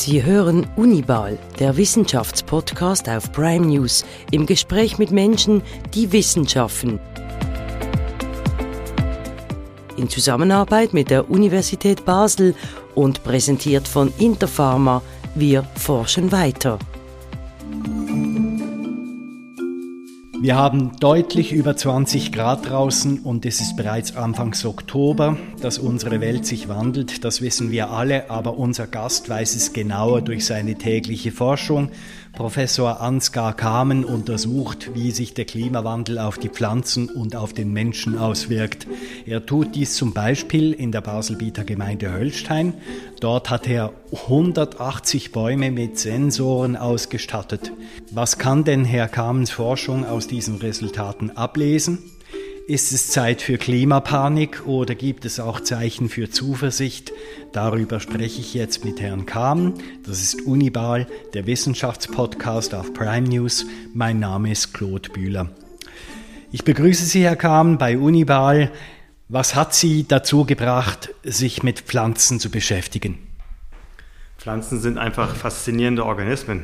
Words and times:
Sie 0.00 0.24
hören 0.24 0.66
Unibal, 0.76 1.38
der 1.58 1.76
Wissenschaftspodcast 1.76 3.06
auf 3.10 3.30
Prime 3.32 3.66
News, 3.66 4.06
im 4.30 4.46
Gespräch 4.46 4.96
mit 4.96 5.10
Menschen, 5.10 5.60
die 5.92 6.10
Wissenschaften. 6.10 6.98
In 9.98 10.08
Zusammenarbeit 10.08 10.94
mit 10.94 11.10
der 11.10 11.30
Universität 11.30 12.06
Basel 12.06 12.54
und 12.94 13.22
präsentiert 13.24 13.86
von 13.86 14.10
Interpharma, 14.18 15.02
wir 15.34 15.64
forschen 15.74 16.32
weiter. 16.32 16.78
Wir 20.42 20.56
haben 20.56 20.92
deutlich 21.00 21.52
über 21.52 21.76
20 21.76 22.32
Grad 22.32 22.70
draußen 22.70 23.18
und 23.18 23.44
es 23.44 23.60
ist 23.60 23.76
bereits 23.76 24.16
Anfangs 24.16 24.64
Oktober. 24.64 25.36
Dass 25.60 25.78
unsere 25.78 26.22
Welt 26.22 26.46
sich 26.46 26.66
wandelt, 26.66 27.26
das 27.26 27.42
wissen 27.42 27.70
wir 27.70 27.90
alle, 27.90 28.30
aber 28.30 28.56
unser 28.56 28.86
Gast 28.86 29.28
weiß 29.28 29.54
es 29.54 29.74
genauer 29.74 30.22
durch 30.22 30.46
seine 30.46 30.76
tägliche 30.76 31.30
Forschung. 31.30 31.90
Professor 32.32 33.00
Ansgar 33.00 33.54
Kamen 33.54 34.04
untersucht, 34.04 34.90
wie 34.94 35.10
sich 35.10 35.34
der 35.34 35.44
Klimawandel 35.44 36.18
auf 36.18 36.38
die 36.38 36.48
Pflanzen 36.48 37.08
und 37.08 37.36
auf 37.36 37.52
den 37.52 37.72
Menschen 37.72 38.18
auswirkt. 38.18 38.86
Er 39.26 39.44
tut 39.44 39.74
dies 39.74 39.94
zum 39.94 40.14
Beispiel 40.14 40.72
in 40.72 40.92
der 40.92 41.00
Baselbieter 41.00 41.64
Gemeinde 41.64 42.12
Höllstein. 42.12 42.74
Dort 43.20 43.50
hat 43.50 43.68
er 43.68 43.92
180 44.12 45.32
Bäume 45.32 45.70
mit 45.70 45.98
Sensoren 45.98 46.76
ausgestattet. 46.76 47.72
Was 48.10 48.38
kann 48.38 48.64
denn 48.64 48.84
Herr 48.84 49.08
Kamens 49.08 49.50
Forschung 49.50 50.06
aus 50.06 50.26
diesen 50.26 50.56
Resultaten 50.56 51.30
ablesen? 51.36 51.98
Ist 52.70 52.92
es 52.92 53.08
Zeit 53.08 53.42
für 53.42 53.58
Klimapanik 53.58 54.64
oder 54.64 54.94
gibt 54.94 55.24
es 55.24 55.40
auch 55.40 55.58
Zeichen 55.58 56.08
für 56.08 56.30
Zuversicht? 56.30 57.12
Darüber 57.50 57.98
spreche 57.98 58.40
ich 58.40 58.54
jetzt 58.54 58.84
mit 58.84 59.00
Herrn 59.00 59.26
Kahm. 59.26 59.74
Das 60.06 60.20
ist 60.20 60.42
Unibal, 60.42 61.08
der 61.34 61.48
Wissenschaftspodcast 61.48 62.76
auf 62.76 62.94
Prime 62.94 63.28
News. 63.28 63.66
Mein 63.92 64.20
Name 64.20 64.52
ist 64.52 64.72
Claude 64.72 65.10
Bühler. 65.10 65.50
Ich 66.52 66.62
begrüße 66.62 67.06
Sie, 67.06 67.24
Herr 67.24 67.34
Kahm, 67.34 67.76
bei 67.76 67.98
Unibal. 67.98 68.70
Was 69.28 69.56
hat 69.56 69.74
Sie 69.74 70.06
dazu 70.06 70.44
gebracht, 70.44 71.12
sich 71.24 71.64
mit 71.64 71.80
Pflanzen 71.80 72.38
zu 72.38 72.52
beschäftigen? 72.52 73.18
Pflanzen 74.38 74.80
sind 74.80 74.96
einfach 74.96 75.34
faszinierende 75.34 76.06
Organismen. 76.06 76.62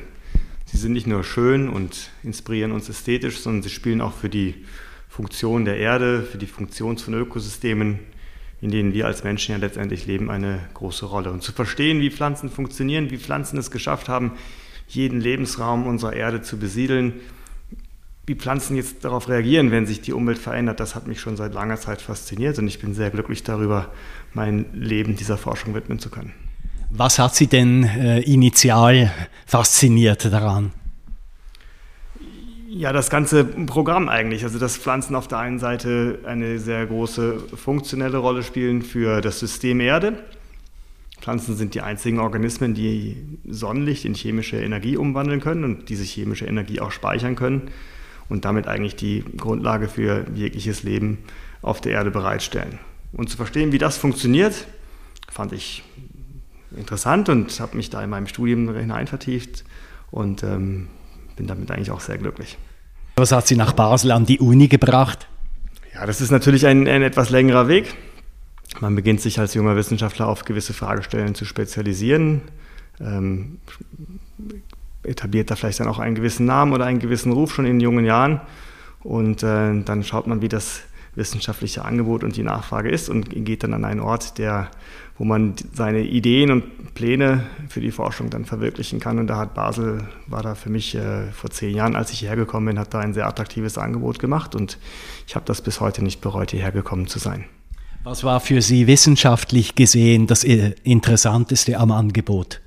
Sie 0.67 0.77
sind 0.77 0.93
nicht 0.93 1.09
nur 1.09 1.25
schön 1.25 1.69
und 1.69 2.11
inspirieren 2.23 2.71
uns 2.71 2.89
ästhetisch, 2.89 3.41
sondern 3.41 3.65
sie 3.65 3.71
spielen 3.71 4.01
auch 4.01 4.13
für 4.13 4.29
die 4.29 4.55
Funktion 5.09 5.65
der 5.65 5.79
Erde, 5.79 6.23
für 6.23 6.39
die 6.39 6.47
Funktion 6.47 6.99
von 6.99 7.15
Ökosystemen, 7.15 8.01
in 8.61 8.71
denen 8.71 8.95
wir 8.95 9.07
als 9.07 9.25
Menschen 9.25 9.53
ja 9.53 9.59
letztendlich 9.59 10.07
leben, 10.07 10.31
eine 10.31 10.61
große 10.75 11.07
Rolle. 11.07 11.31
Und 11.31 11.43
zu 11.43 11.53
verstehen, 11.53 12.01
wie 12.01 12.11
Pflanzen 12.11 12.51
funktionieren, 12.51 13.11
wie 13.11 13.19
Pflanzen 13.19 13.59
es 13.59 13.71
geschafft 13.71 14.09
haben, 14.09 14.33
jeden 14.89 15.21
Lebensraum 15.21 15.87
unserer 15.87 16.15
Erde 16.15 16.43
zu 16.43 16.59
besiedeln, 16.59 17.15
wie 18.27 18.35
Pflanzen 18.35 18.77
jetzt 18.77 19.05
darauf 19.05 19.29
reagieren, 19.29 19.71
wenn 19.71 19.87
sich 19.87 20.01
die 20.01 20.13
Umwelt 20.13 20.39
verändert, 20.39 20.81
das 20.81 20.95
hat 20.95 21.07
mich 21.07 21.21
schon 21.21 21.37
seit 21.37 21.55
langer 21.55 21.77
Zeit 21.77 22.03
fasziniert 22.03 22.59
und 22.59 22.67
ich 22.67 22.81
bin 22.81 22.93
sehr 22.93 23.11
glücklich 23.11 23.45
darüber, 23.45 23.93
mein 24.35 24.67
Leben 24.75 25.15
dieser 25.15 25.39
Forschung 25.39 25.75
widmen 25.75 26.01
zu 26.01 26.11
können. 26.11 26.33
Was 26.91 27.19
hat 27.19 27.35
Sie 27.35 27.47
denn 27.47 27.85
äh, 27.85 28.21
initial 28.21 29.13
fasziniert 29.45 30.25
daran? 30.25 30.73
Ja, 32.77 32.93
das 32.93 33.09
ganze 33.09 33.43
Programm 33.43 34.11
eigentlich. 34.11 34.45
Also, 34.45 34.59
dass 34.59 34.77
Pflanzen 34.77 35.15
auf 35.15 35.27
der 35.29 35.39
einen 35.39 35.59
Seite 35.59 36.19
eine 36.27 36.59
sehr 36.59 36.85
große 36.85 37.39
funktionelle 37.57 38.19
Rolle 38.19 38.43
spielen 38.43 38.83
für 38.83 39.23
das 39.23 39.41
System 39.41 39.81
Erde. 39.81 40.23
Pflanzen 41.19 41.57
sind 41.57 41.73
die 41.73 41.81
einzigen 41.81 42.19
Organismen, 42.19 42.75
die 42.75 43.17
Sonnenlicht 43.49 44.05
in 44.05 44.13
chemische 44.13 44.59
Energie 44.59 44.99
umwandeln 44.99 45.41
können 45.41 45.65
und 45.65 45.89
diese 45.89 46.05
chemische 46.05 46.45
Energie 46.45 46.81
auch 46.81 46.91
speichern 46.91 47.35
können 47.35 47.71
und 48.29 48.45
damit 48.45 48.67
eigentlich 48.69 48.95
die 48.95 49.25
Grundlage 49.39 49.89
für 49.89 50.27
jegliches 50.35 50.83
Leben 50.83 51.17
auf 51.63 51.81
der 51.81 51.93
Erde 51.93 52.11
bereitstellen. 52.11 52.79
Und 53.15 53.31
zu 53.31 53.39
verstehen, 53.39 53.73
wie 53.73 53.79
das 53.79 53.97
funktioniert, 53.97 54.67
fand 55.33 55.55
ich 55.55 55.83
interessant 56.77 57.31
und 57.31 57.59
habe 57.59 57.75
mich 57.75 57.89
da 57.89 58.05
in 58.05 58.11
meinem 58.11 58.27
Studium 58.27 58.75
hinein 58.75 59.07
vertieft 59.07 59.65
und 60.11 60.43
ähm, 60.43 60.89
bin 61.37 61.47
damit 61.47 61.71
eigentlich 61.71 61.91
auch 61.91 62.01
sehr 62.01 62.19
glücklich. 62.19 62.57
Was 63.17 63.33
hat 63.33 63.47
Sie 63.47 63.57
nach 63.57 63.73
Basel 63.73 64.11
an 64.11 64.27
die 64.27 64.41
Uni 64.41 64.69
gebracht? 64.69 65.29
Ja, 65.95 66.05
das 66.05 66.21
ist 66.21 66.31
natürlich 66.31 66.67
ein, 66.67 66.87
ein 66.89 67.03
etwas 67.03 67.31
längerer 67.31 67.69
Weg. 67.69 67.95
Man 68.81 68.95
beginnt 68.95 69.21
sich 69.21 69.39
als 69.39 69.55
junger 69.55 69.77
Wissenschaftler 69.77 70.29
auf 70.29 70.45
gewisse 70.45 70.75
Fragestellen 70.75 71.35
zu 71.35 71.45
spezialisieren, 71.45 72.43
ähm, 73.01 73.59
etabliert 75.03 75.51
da 75.51 75.57
vielleicht 75.57 75.81
dann 75.81 75.89
auch 75.89 75.99
einen 75.99 76.15
gewissen 76.15 76.45
Namen 76.45 76.73
oder 76.73 76.85
einen 76.85 76.99
gewissen 76.99 77.33
Ruf 77.33 77.55
schon 77.55 77.65
in 77.65 77.81
jungen 77.81 78.05
Jahren 78.05 78.41
und 79.03 79.43
äh, 79.43 79.83
dann 79.83 80.03
schaut 80.03 80.27
man, 80.27 80.43
wie 80.43 80.49
das 80.49 80.83
wissenschaftliche 81.17 81.85
Angebot 81.85 82.23
und 82.23 82.37
die 82.37 82.43
Nachfrage 82.43 82.91
ist 82.91 83.09
und 83.09 83.31
geht 83.45 83.63
dann 83.63 83.75
an 83.75 83.85
einen 83.85 84.01
Ort, 84.01 84.39
der, 84.39 84.71
wo 85.19 85.25
man 85.25 85.55
seine 85.73 86.03
Ideen 86.03 86.51
und 86.51 86.95
Pläne 86.95 87.47
für 87.69 87.81
die 87.81 87.91
Forschung 87.91 88.31
dann 88.31 88.45
verwirklichen 88.45 89.01
kann. 89.01 89.19
Und 89.19 89.27
da 89.27 89.39
hat 89.39 89.55
Basel, 89.55 90.07
war 90.27 90.43
da 90.43 90.55
für 90.55 90.71
mich 90.71 90.95
äh, 90.95 91.31
vor 91.33 91.51
zehn 91.51 91.75
Jahren, 91.75 91.97
als 91.97 92.13
ich 92.13 92.21
hierher 92.21 92.37
gekommen 92.37 92.67
bin, 92.67 92.79
hat 92.79 92.95
da 92.95 93.01
ein 93.01 93.15
sehr 93.15 93.27
attraktives 93.27 93.79
Angebot 93.79 94.19
gemacht 94.19 94.55
und 94.55 94.79
ich 95.27 95.35
habe 95.35 95.47
das 95.47 95.63
bis 95.63 95.81
heute 95.81 96.05
nicht 96.05 96.21
bereut, 96.21 96.51
hierher 96.51 96.73
gekommen 96.73 97.07
zu 97.07 97.19
sein. 97.19 97.45
Was 98.05 98.23
war 98.23 98.39
für 98.39 98.63
Sie 98.63 98.87
wissenschaftlich 98.87 99.75
gesehen 99.75 100.29
das 100.29 100.45
Interessanteste 100.45 101.79
am 101.79 101.91
Angebot? 101.91 102.61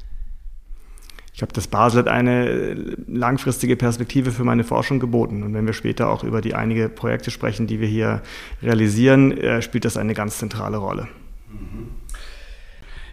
Ich 1.39 1.41
glaube, 1.41 1.53
das 1.53 1.67
Basel 1.67 1.99
hat 1.99 2.09
eine 2.09 2.75
langfristige 3.07 3.77
Perspektive 3.77 4.31
für 4.31 4.43
meine 4.43 4.65
Forschung 4.65 4.99
geboten. 4.99 5.41
Und 5.41 5.53
wenn 5.53 5.65
wir 5.65 5.71
später 5.71 6.09
auch 6.09 6.25
über 6.25 6.41
die 6.41 6.53
einige 6.53 6.89
Projekte 6.89 7.31
sprechen, 7.31 7.65
die 7.65 7.79
wir 7.79 7.87
hier 7.87 8.21
realisieren, 8.61 9.31
äh, 9.37 9.61
spielt 9.61 9.85
das 9.85 9.95
eine 9.95 10.13
ganz 10.13 10.37
zentrale 10.37 10.75
Rolle. 10.75 11.07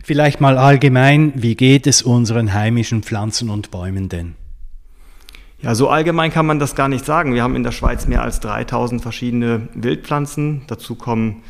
Vielleicht 0.02 0.40
mal 0.40 0.58
allgemein, 0.58 1.34
wie 1.36 1.54
geht 1.54 1.86
es 1.86 2.02
unseren 2.02 2.52
heimischen 2.52 3.04
Pflanzen 3.04 3.48
und 3.48 3.70
Bäumen 3.70 4.08
denn? 4.08 4.34
Ja, 5.62 5.76
so 5.76 5.88
allgemein 5.88 6.32
kann 6.32 6.46
man 6.46 6.58
das 6.58 6.74
gar 6.74 6.88
nicht 6.88 7.04
sagen. 7.04 7.32
Wir 7.32 7.44
haben 7.44 7.54
in 7.54 7.62
der 7.62 7.70
Schweiz 7.70 8.08
mehr 8.08 8.22
als 8.22 8.40
3000 8.40 9.02
verschiedene 9.02 9.68
Wildpflanzen. 9.74 10.62
Dazu 10.66 10.96
kommen 10.96 11.44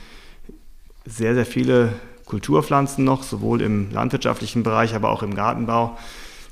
sehr, 1.07 1.33
sehr 1.33 1.47
viele 1.47 1.95
Kulturpflanzen 2.27 3.03
noch, 3.03 3.23
sowohl 3.23 3.63
im 3.63 3.91
landwirtschaftlichen 3.93 4.63
Bereich, 4.63 4.95
aber 4.95 5.09
auch 5.09 5.23
im 5.23 5.35
Gartenbau. 5.35 5.97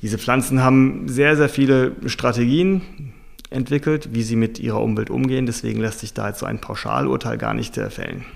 Diese 0.04 0.18
Pflanzen 0.18 0.62
haben 0.62 1.08
sehr, 1.08 1.34
sehr 1.34 1.48
viele 1.48 1.92
Strategien 2.04 2.82
entwickelt, 3.48 4.10
wie 4.12 4.22
sie 4.22 4.36
mit 4.36 4.58
ihrer 4.58 4.82
Umwelt 4.82 5.08
umgehen. 5.08 5.46
Deswegen 5.46 5.80
lässt 5.80 6.00
sich 6.00 6.12
da 6.12 6.28
jetzt 6.28 6.40
so 6.40 6.46
ein 6.46 6.60
Pauschalurteil 6.60 7.38
gar 7.38 7.54
nicht 7.54 7.74
fällen. 7.74 8.26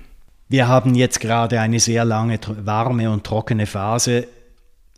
Wir 0.47 0.67
haben 0.67 0.95
jetzt 0.95 1.19
gerade 1.19 1.59
eine 1.61 1.79
sehr 1.79 2.05
lange 2.05 2.39
warme 2.63 3.11
und 3.11 3.23
trockene 3.23 3.67
Phase. 3.67 4.25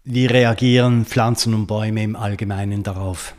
Wie 0.05 0.27
reagieren 0.27 1.03
Pflanzen 1.03 1.53
und 1.55 1.67
Bäume 1.67 2.03
im 2.03 2.15
Allgemeinen 2.15 2.83
darauf? 2.83 3.35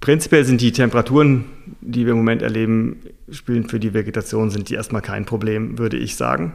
Prinzipiell 0.00 0.44
sind 0.44 0.60
die 0.60 0.72
Temperaturen, 0.72 1.46
die 1.80 2.04
wir 2.04 2.12
im 2.12 2.18
Moment 2.18 2.42
erleben, 2.42 3.00
spielen 3.30 3.66
für 3.66 3.80
die 3.80 3.94
Vegetation, 3.94 4.50
sind 4.50 4.68
die 4.68 4.74
erstmal 4.74 5.00
kein 5.00 5.24
Problem, 5.24 5.78
würde 5.78 5.96
ich 5.96 6.16
sagen. 6.16 6.52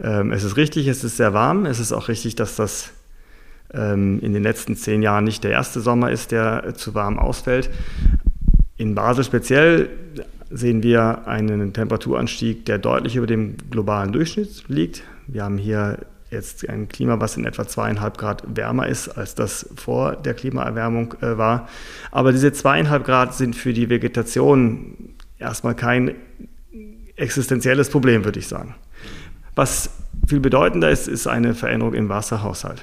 Ähm, 0.00 0.32
es 0.32 0.44
ist 0.44 0.56
richtig, 0.56 0.86
es 0.86 1.04
ist 1.04 1.18
sehr 1.18 1.34
warm. 1.34 1.66
Es 1.66 1.78
ist 1.78 1.92
auch 1.92 2.08
richtig, 2.08 2.36
dass 2.36 2.56
das 2.56 2.94
ähm, 3.72 4.20
in 4.20 4.32
den 4.32 4.42
letzten 4.42 4.76
zehn 4.76 5.02
Jahren 5.02 5.24
nicht 5.24 5.44
der 5.44 5.52
erste 5.52 5.80
Sommer 5.80 6.10
ist, 6.10 6.32
der 6.32 6.74
zu 6.74 6.94
warm 6.94 7.18
ausfällt. 7.18 7.70
In 8.76 8.94
Basel 8.94 9.24
speziell 9.24 9.88
sehen 10.50 10.82
wir 10.82 11.26
einen 11.26 11.72
Temperaturanstieg, 11.72 12.64
der 12.66 12.78
deutlich 12.78 13.16
über 13.16 13.26
dem 13.26 13.56
globalen 13.70 14.12
Durchschnitt 14.12 14.64
liegt. 14.68 15.02
Wir 15.26 15.44
haben 15.44 15.58
hier 15.58 15.98
jetzt 16.30 16.68
ein 16.68 16.88
Klima, 16.88 17.20
was 17.20 17.36
in 17.36 17.44
etwa 17.44 17.66
zweieinhalb 17.66 18.18
Grad 18.18 18.42
wärmer 18.46 18.86
ist, 18.86 19.08
als 19.08 19.34
das 19.34 19.68
vor 19.76 20.16
der 20.16 20.34
Klimaerwärmung 20.34 21.14
äh, 21.20 21.38
war. 21.38 21.68
Aber 22.10 22.32
diese 22.32 22.52
zweieinhalb 22.52 23.04
Grad 23.04 23.34
sind 23.34 23.56
für 23.56 23.72
die 23.72 23.88
Vegetation 23.88 25.14
erstmal 25.38 25.74
kein 25.74 26.14
existenzielles 27.16 27.90
Problem, 27.90 28.24
würde 28.24 28.38
ich 28.38 28.48
sagen. 28.48 28.74
Was 29.54 29.90
viel 30.26 30.40
bedeutender 30.40 30.90
ist, 30.90 31.08
ist 31.08 31.26
eine 31.26 31.54
Veränderung 31.54 31.94
im 31.94 32.08
Wasserhaushalt. 32.08 32.82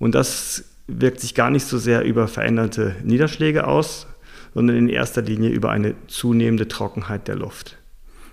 Und 0.00 0.16
das 0.16 0.64
wirkt 0.88 1.20
sich 1.20 1.36
gar 1.36 1.50
nicht 1.50 1.66
so 1.66 1.78
sehr 1.78 2.02
über 2.02 2.26
veränderte 2.26 2.96
Niederschläge 3.04 3.66
aus, 3.68 4.08
sondern 4.54 4.76
in 4.76 4.88
erster 4.88 5.22
Linie 5.22 5.50
über 5.50 5.70
eine 5.70 5.94
zunehmende 6.08 6.66
Trockenheit 6.66 7.28
der 7.28 7.36
Luft. 7.36 7.76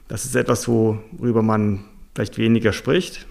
Das 0.07 0.25
ist 0.25 0.35
etwas, 0.35 0.67
worüber 0.67 1.43
man 1.43 1.83
vielleicht 2.15 2.39
weniger 2.39 2.73
spricht, 2.73 3.27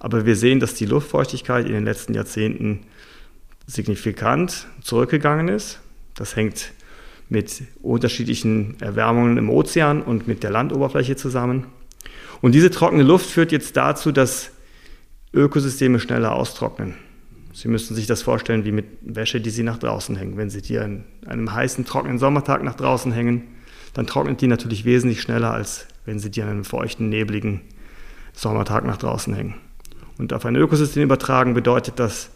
aber 0.00 0.26
wir 0.26 0.36
sehen, 0.36 0.60
dass 0.60 0.74
die 0.74 0.84
Luftfeuchtigkeit 0.84 1.64
in 1.64 1.72
den 1.72 1.84
letzten 1.84 2.12
Jahrzehnten 2.12 2.80
signifikant 3.66 4.66
zurückgegangen 4.82 5.48
ist. 5.48 5.80
Das 6.14 6.36
hängt 6.36 6.72
mit 7.28 7.62
unterschiedlichen 7.82 8.80
Erwärmungen 8.80 9.38
im 9.38 9.48
Ozean 9.48 10.02
und 10.02 10.28
mit 10.28 10.42
der 10.42 10.50
Landoberfläche 10.50 11.16
zusammen. 11.16 11.66
Und 12.40 12.52
diese 12.52 12.70
trockene 12.70 13.04
Luft 13.04 13.26
führt 13.26 13.52
jetzt 13.52 13.76
dazu, 13.76 14.12
dass 14.12 14.50
Ökosysteme 15.32 15.98
schneller 16.00 16.32
austrocknen. 16.34 16.94
Sie 17.56 17.68
müssen 17.68 17.94
sich 17.94 18.06
das 18.06 18.20
vorstellen 18.20 18.66
wie 18.66 18.70
mit 18.70 18.84
Wäsche, 19.00 19.40
die 19.40 19.48
Sie 19.48 19.62
nach 19.62 19.78
draußen 19.78 20.14
hängen. 20.14 20.36
Wenn 20.36 20.50
Sie 20.50 20.60
die 20.60 20.78
an 20.78 21.04
einem 21.26 21.54
heißen, 21.54 21.86
trockenen 21.86 22.18
Sommertag 22.18 22.62
nach 22.62 22.74
draußen 22.74 23.12
hängen, 23.12 23.44
dann 23.94 24.06
trocknet 24.06 24.42
die 24.42 24.46
natürlich 24.46 24.84
wesentlich 24.84 25.22
schneller, 25.22 25.52
als 25.52 25.86
wenn 26.04 26.18
Sie 26.18 26.30
die 26.30 26.42
an 26.42 26.50
einem 26.50 26.64
feuchten, 26.64 27.08
nebligen 27.08 27.62
Sommertag 28.34 28.84
nach 28.84 28.98
draußen 28.98 29.32
hängen. 29.32 29.54
Und 30.18 30.34
auf 30.34 30.44
ein 30.44 30.54
Ökosystem 30.54 31.04
übertragen 31.04 31.54
bedeutet 31.54 31.98
das, 31.98 32.28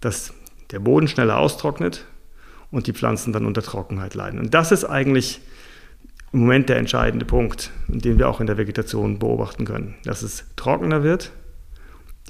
dass 0.00 0.34
der 0.72 0.80
Boden 0.80 1.06
schneller 1.06 1.38
austrocknet 1.38 2.04
und 2.72 2.88
die 2.88 2.92
Pflanzen 2.94 3.32
dann 3.32 3.46
unter 3.46 3.62
Trockenheit 3.62 4.14
leiden. 4.14 4.40
Und 4.40 4.54
das 4.54 4.72
ist 4.72 4.84
eigentlich 4.84 5.40
im 6.32 6.40
Moment 6.40 6.68
der 6.68 6.78
entscheidende 6.78 7.26
Punkt, 7.26 7.70
den 7.86 8.18
wir 8.18 8.28
auch 8.28 8.40
in 8.40 8.48
der 8.48 8.58
Vegetation 8.58 9.20
beobachten 9.20 9.66
können, 9.66 9.94
dass 10.02 10.22
es 10.22 10.46
trockener 10.56 11.04
wird. 11.04 11.30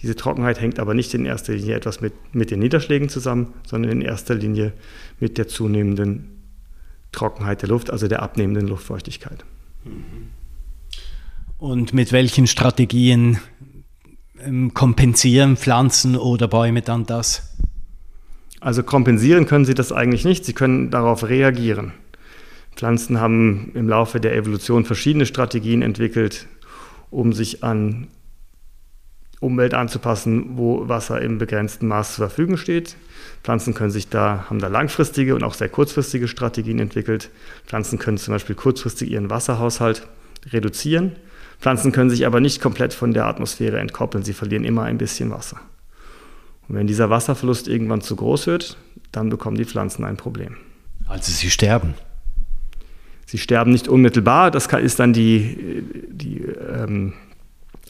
Diese 0.03 0.17
Trockenheit 0.17 0.61
hängt 0.61 0.81
aber 0.81 0.95
nicht 0.95 1.15
in 1.15 1.25
erster 1.25 1.55
Linie 1.55 1.77
etwas 1.77 2.01
mit, 2.01 2.13
mit 2.35 2.51
den 2.51 2.59
Niederschlägen 2.59 3.09
zusammen, 3.09 3.55
sondern 3.65 3.93
in 3.93 4.01
erster 4.01 4.35
Linie 4.35 4.73
mit 5.21 5.39
der 5.39 5.47
zunehmenden 5.47 6.43
Trockenheit 7.13 7.63
der 7.63 7.69
Luft, 7.69 7.91
also 7.91 8.09
der 8.09 8.23
abnehmenden 8.23 8.67
Luftfeuchtigkeit. 8.67 9.45
Und 11.59 11.95
mit 11.95 12.11
welchen 12.11 12.49
Strategien 12.49 13.39
ähm, 14.41 14.75
kompensieren 14.75 15.57
Pflanzen 15.57 16.17
oder 16.17 16.49
Bäume 16.49 16.83
dann 16.83 17.07
das? 17.07 17.57
Also 18.61 18.83
kompensieren 18.83 19.47
können 19.47 19.65
sie 19.65 19.75
das 19.75 19.93
eigentlich 19.93 20.25
nicht, 20.25 20.45
sie 20.45 20.53
können 20.53 20.91
darauf 20.91 21.29
reagieren. 21.29 21.93
Pflanzen 22.75 23.21
haben 23.21 23.71
im 23.75 23.89
Laufe 23.89 24.19
der 24.19 24.35
Evolution 24.35 24.85
verschiedene 24.85 25.27
Strategien 25.27 25.83
entwickelt, 25.83 26.47
um 27.11 27.33
sich 27.33 27.63
an 27.63 28.09
Umwelt 29.43 29.75
anzupassen, 29.75 30.57
wo 30.57 30.89
Wasser 30.89 31.21
im 31.21 31.39
begrenzten 31.39 31.89
Maß 31.89 32.15
zur 32.15 32.29
Verfügung 32.29 32.57
steht. 32.57 32.97
Pflanzen 33.43 33.75
können 33.75 33.91
sich 33.91 34.09
da, 34.09 34.47
haben 34.49 34.61
da 34.61 34.69
langfristige 34.69 35.35
und 35.35 35.43
auch 35.43 35.55
sehr 35.55 35.69
kurzfristige 35.69 36.29
Strategien 36.29 36.79
entwickelt. 36.79 37.31
Pflanzen 37.67 37.99
können 37.99 38.19
zum 38.19 38.33
Beispiel 38.33 38.55
kurzfristig 38.55 39.11
ihren 39.11 39.31
Wasserhaushalt 39.31 40.07
reduzieren. 40.53 41.13
Pflanzen 41.61 41.91
können 41.93 42.11
sich 42.11 42.25
aber 42.25 42.41
nicht 42.41 42.61
komplett 42.61 42.95
von 42.95 43.13
der 43.13 43.27
Atmosphäre 43.27 43.81
entkoppeln. 43.81 44.23
Sie 44.25 44.33
verlieren 44.33 44.65
immer 44.65 44.85
ein 44.85 44.99
bisschen 44.99 45.31
Wasser. 45.31 45.61
Und 46.69 46.77
wenn 46.77 46.87
dieser 46.87 47.11
Wasserverlust 47.11 47.67
irgendwann 47.67 48.01
zu 48.01 48.15
groß 48.15 48.47
wird, 48.47 48.77
dann 49.11 49.29
bekommen 49.29 49.57
die 49.57 49.65
Pflanzen 49.65 50.05
ein 50.05 50.17
Problem. 50.17 50.57
Also 51.07 51.33
sie 51.33 51.51
sterben. 51.51 51.95
Sie 53.27 53.39
sterben 53.39 53.73
nicht 53.73 53.89
unmittelbar, 53.89 54.51
das 54.51 54.67
ist 54.67 55.01
dann 55.01 55.13
die, 55.13 55.83
die 56.11 56.43
ähm, 56.43 57.15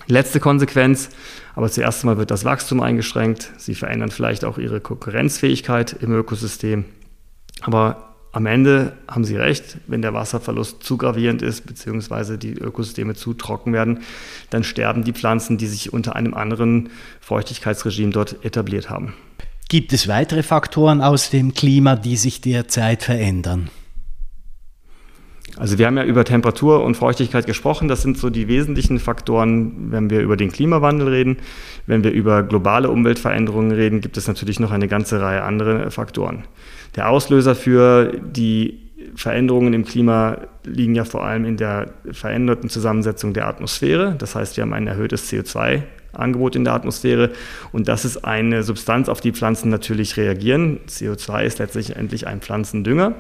letzte 0.07 0.41
Konsequenz. 0.41 1.11
Aber 1.55 1.71
zuerst 1.71 2.03
einmal 2.03 2.19
wird 2.19 2.31
das 2.31 2.45
Wachstum 2.45 2.81
eingeschränkt. 2.81 3.53
Sie 3.59 3.75
verändern 3.75 4.11
vielleicht 4.11 4.45
auch 4.45 4.59
ihre 4.59 4.81
Konkurrenzfähigkeit 4.81 5.97
im 6.01 6.13
Ökosystem. 6.13 6.85
Aber 7.61 8.13
am 8.33 8.47
Ende 8.47 8.95
haben 9.07 9.25
Sie 9.25 9.37
recht, 9.37 9.77
wenn 9.87 10.01
der 10.01 10.15
Wasserverlust 10.15 10.83
zu 10.83 10.97
gravierend 10.97 11.43
ist, 11.43 11.67
beziehungsweise 11.67 12.39
die 12.39 12.55
Ökosysteme 12.55 13.15
zu 13.15 13.35
trocken 13.35 13.75
werden, 13.75 14.01
dann 14.49 14.65
sterben 14.65 15.05
die 15.05 15.13
Pflanzen, 15.13 15.59
die 15.59 15.67
sich 15.67 15.93
unter 15.93 16.17
einem 16.17 16.33
anderen 16.33 16.89
Feuchtigkeitsregime 17.21 18.11
dort 18.11 18.43
etabliert 18.43 18.89
haben. 18.89 19.13
Gibt 19.69 19.93
es 19.93 20.09
weitere 20.09 20.43
Faktoren 20.43 21.03
aus 21.03 21.29
dem 21.29 21.53
Klima, 21.53 21.97
die 21.97 22.17
sich 22.17 22.41
derzeit 22.41 23.03
verändern? 23.03 23.71
Also 25.59 25.79
wir 25.79 25.87
haben 25.87 25.97
ja 25.99 26.05
über 26.05 26.25
Temperatur 26.25 26.83
und 26.83 26.97
Feuchtigkeit 26.97 27.47
gesprochen. 27.47 27.89
Das 27.89 28.03
sind 28.03 28.17
so 28.17 28.31
die 28.31 28.49
wesentlichen 28.49 28.99
Faktoren, 28.99 29.91
wenn 29.91 30.09
wir 30.09 30.21
über 30.21 30.37
den 30.37 30.51
Klimawandel 30.51 31.09
reden. 31.09 31.37
Wenn 31.87 32.05
wir 32.05 32.11
über 32.11 32.43
globale 32.43 32.91
Umweltveränderungen 32.91 33.73
reden, 33.73 34.01
gibt 34.01 34.17
es 34.17 34.27
natürlich 34.29 34.61
noch 34.61 34.71
eine 34.71 34.89
ganze 34.89 35.21
Reihe 35.21 35.43
anderer 35.43 35.91
Faktoren. 35.91 36.45
Der 36.97 37.11
Auslöser 37.11 37.55
für 37.55 38.13
die 38.19 38.79
Veränderungen 39.15 39.75
im 39.75 39.85
Klima 39.85 40.39
liegen 40.65 40.95
ja 40.95 41.05
vor 41.05 41.25
allem 41.25 41.45
in 41.45 41.57
der 41.57 41.93
veränderten 42.11 42.71
Zusammensetzung 42.71 43.35
der 43.35 43.47
Atmosphäre. 43.47 44.15
Das 44.19 44.35
heißt, 44.35 44.57
wir 44.57 44.63
haben 44.63 44.73
ein 44.73 44.87
erhöhtes 44.87 45.31
CO2-Angebot 45.31 46.57
in 46.57 46.65
der 46.65 46.73
Atmosphäre 46.73 47.31
und 47.73 47.89
das 47.89 48.05
ist 48.05 48.25
eine 48.25 48.63
Substanz, 48.63 49.09
auf 49.09 49.21
die 49.21 49.33
Pflanzen 49.33 49.71
natürlich 49.71 50.17
reagieren. 50.17 50.81
CO2 50.89 51.43
ist 51.43 51.59
letztendlich 51.59 52.27
ein 52.27 52.41
Pflanzendünger, 52.41 53.15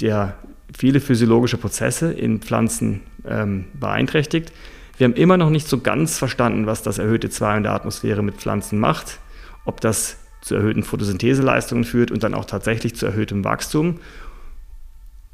der 0.00 0.36
viele 0.76 1.00
physiologische 1.00 1.56
Prozesse 1.56 2.12
in 2.12 2.40
Pflanzen 2.40 3.00
ähm, 3.26 3.66
beeinträchtigt. 3.74 4.52
Wir 4.96 5.06
haben 5.06 5.14
immer 5.14 5.36
noch 5.36 5.50
nicht 5.50 5.68
so 5.68 5.80
ganz 5.80 6.18
verstanden, 6.18 6.66
was 6.66 6.82
das 6.82 6.98
erhöhte 6.98 7.28
CO2 7.28 7.58
in 7.58 7.62
der 7.62 7.72
Atmosphäre 7.72 8.22
mit 8.22 8.36
Pflanzen 8.36 8.78
macht, 8.78 9.20
ob 9.64 9.80
das 9.80 10.18
zu 10.40 10.54
erhöhten 10.54 10.82
Photosyntheseleistungen 10.82 11.84
führt 11.84 12.10
und 12.10 12.22
dann 12.22 12.34
auch 12.34 12.44
tatsächlich 12.44 12.96
zu 12.96 13.06
erhöhtem 13.06 13.44
Wachstum, 13.44 14.00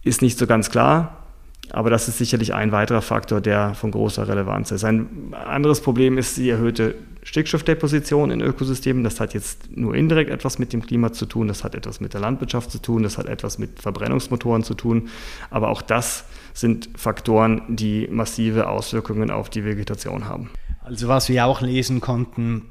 ist 0.03 0.23
nicht 0.23 0.39
so 0.39 0.47
ganz 0.47 0.71
klar. 0.71 1.24
Aber 1.71 1.91
das 1.91 2.09
ist 2.09 2.19
sicherlich 2.19 2.55
ein 2.55 2.73
weiterer 2.73 3.03
Faktor, 3.03 3.41
der 3.41 3.75
von 3.75 3.91
großer 3.91 4.29
Relevanz 4.29 4.71
ist. 4.71 4.85
Ein 4.85 5.35
anderes 5.35 5.81
Problem 5.81 6.19
ist 6.19 6.37
die 6.37 6.51
erhöhte 6.51 6.95
Stickstoffdeposition 7.23 8.31
in 8.31 8.41
Ökosystemen. 8.41 9.03
Das 9.03 9.19
hat 9.19 9.35
jetzt 9.35 9.75
nur 9.75 9.95
indirekt 9.95 10.31
etwas 10.31 10.59
mit 10.59 10.73
dem 10.73 10.83
Klima 10.83 11.13
zu 11.13 11.27
tun, 11.27 11.49
das 11.49 11.65
hat 11.65 11.75
etwas 11.75 12.01
mit 12.01 12.13
der 12.13 12.21
Landwirtschaft 12.21 12.71
zu 12.71 12.79
tun, 12.79 13.03
das 13.03 13.19
hat 13.19 13.27
etwas 13.27 13.59
mit 13.59 13.81
Verbrennungsmotoren 13.81 14.63
zu 14.63 14.75
tun. 14.75 15.09
Aber 15.51 15.71
auch 15.71 15.83
das 15.83 16.25
sind 16.53 16.91
Faktoren, 16.97 17.63
die 17.69 18.09
massive 18.11 18.69
Auswirkungen 18.69 19.31
auf 19.31 19.49
die 19.49 19.65
Vegetation 19.65 20.27
haben. 20.27 20.51
Also 20.83 21.09
was 21.09 21.31
wir 21.31 21.47
auch 21.47 21.63
lesen 21.63 22.01
konnten, 22.01 22.67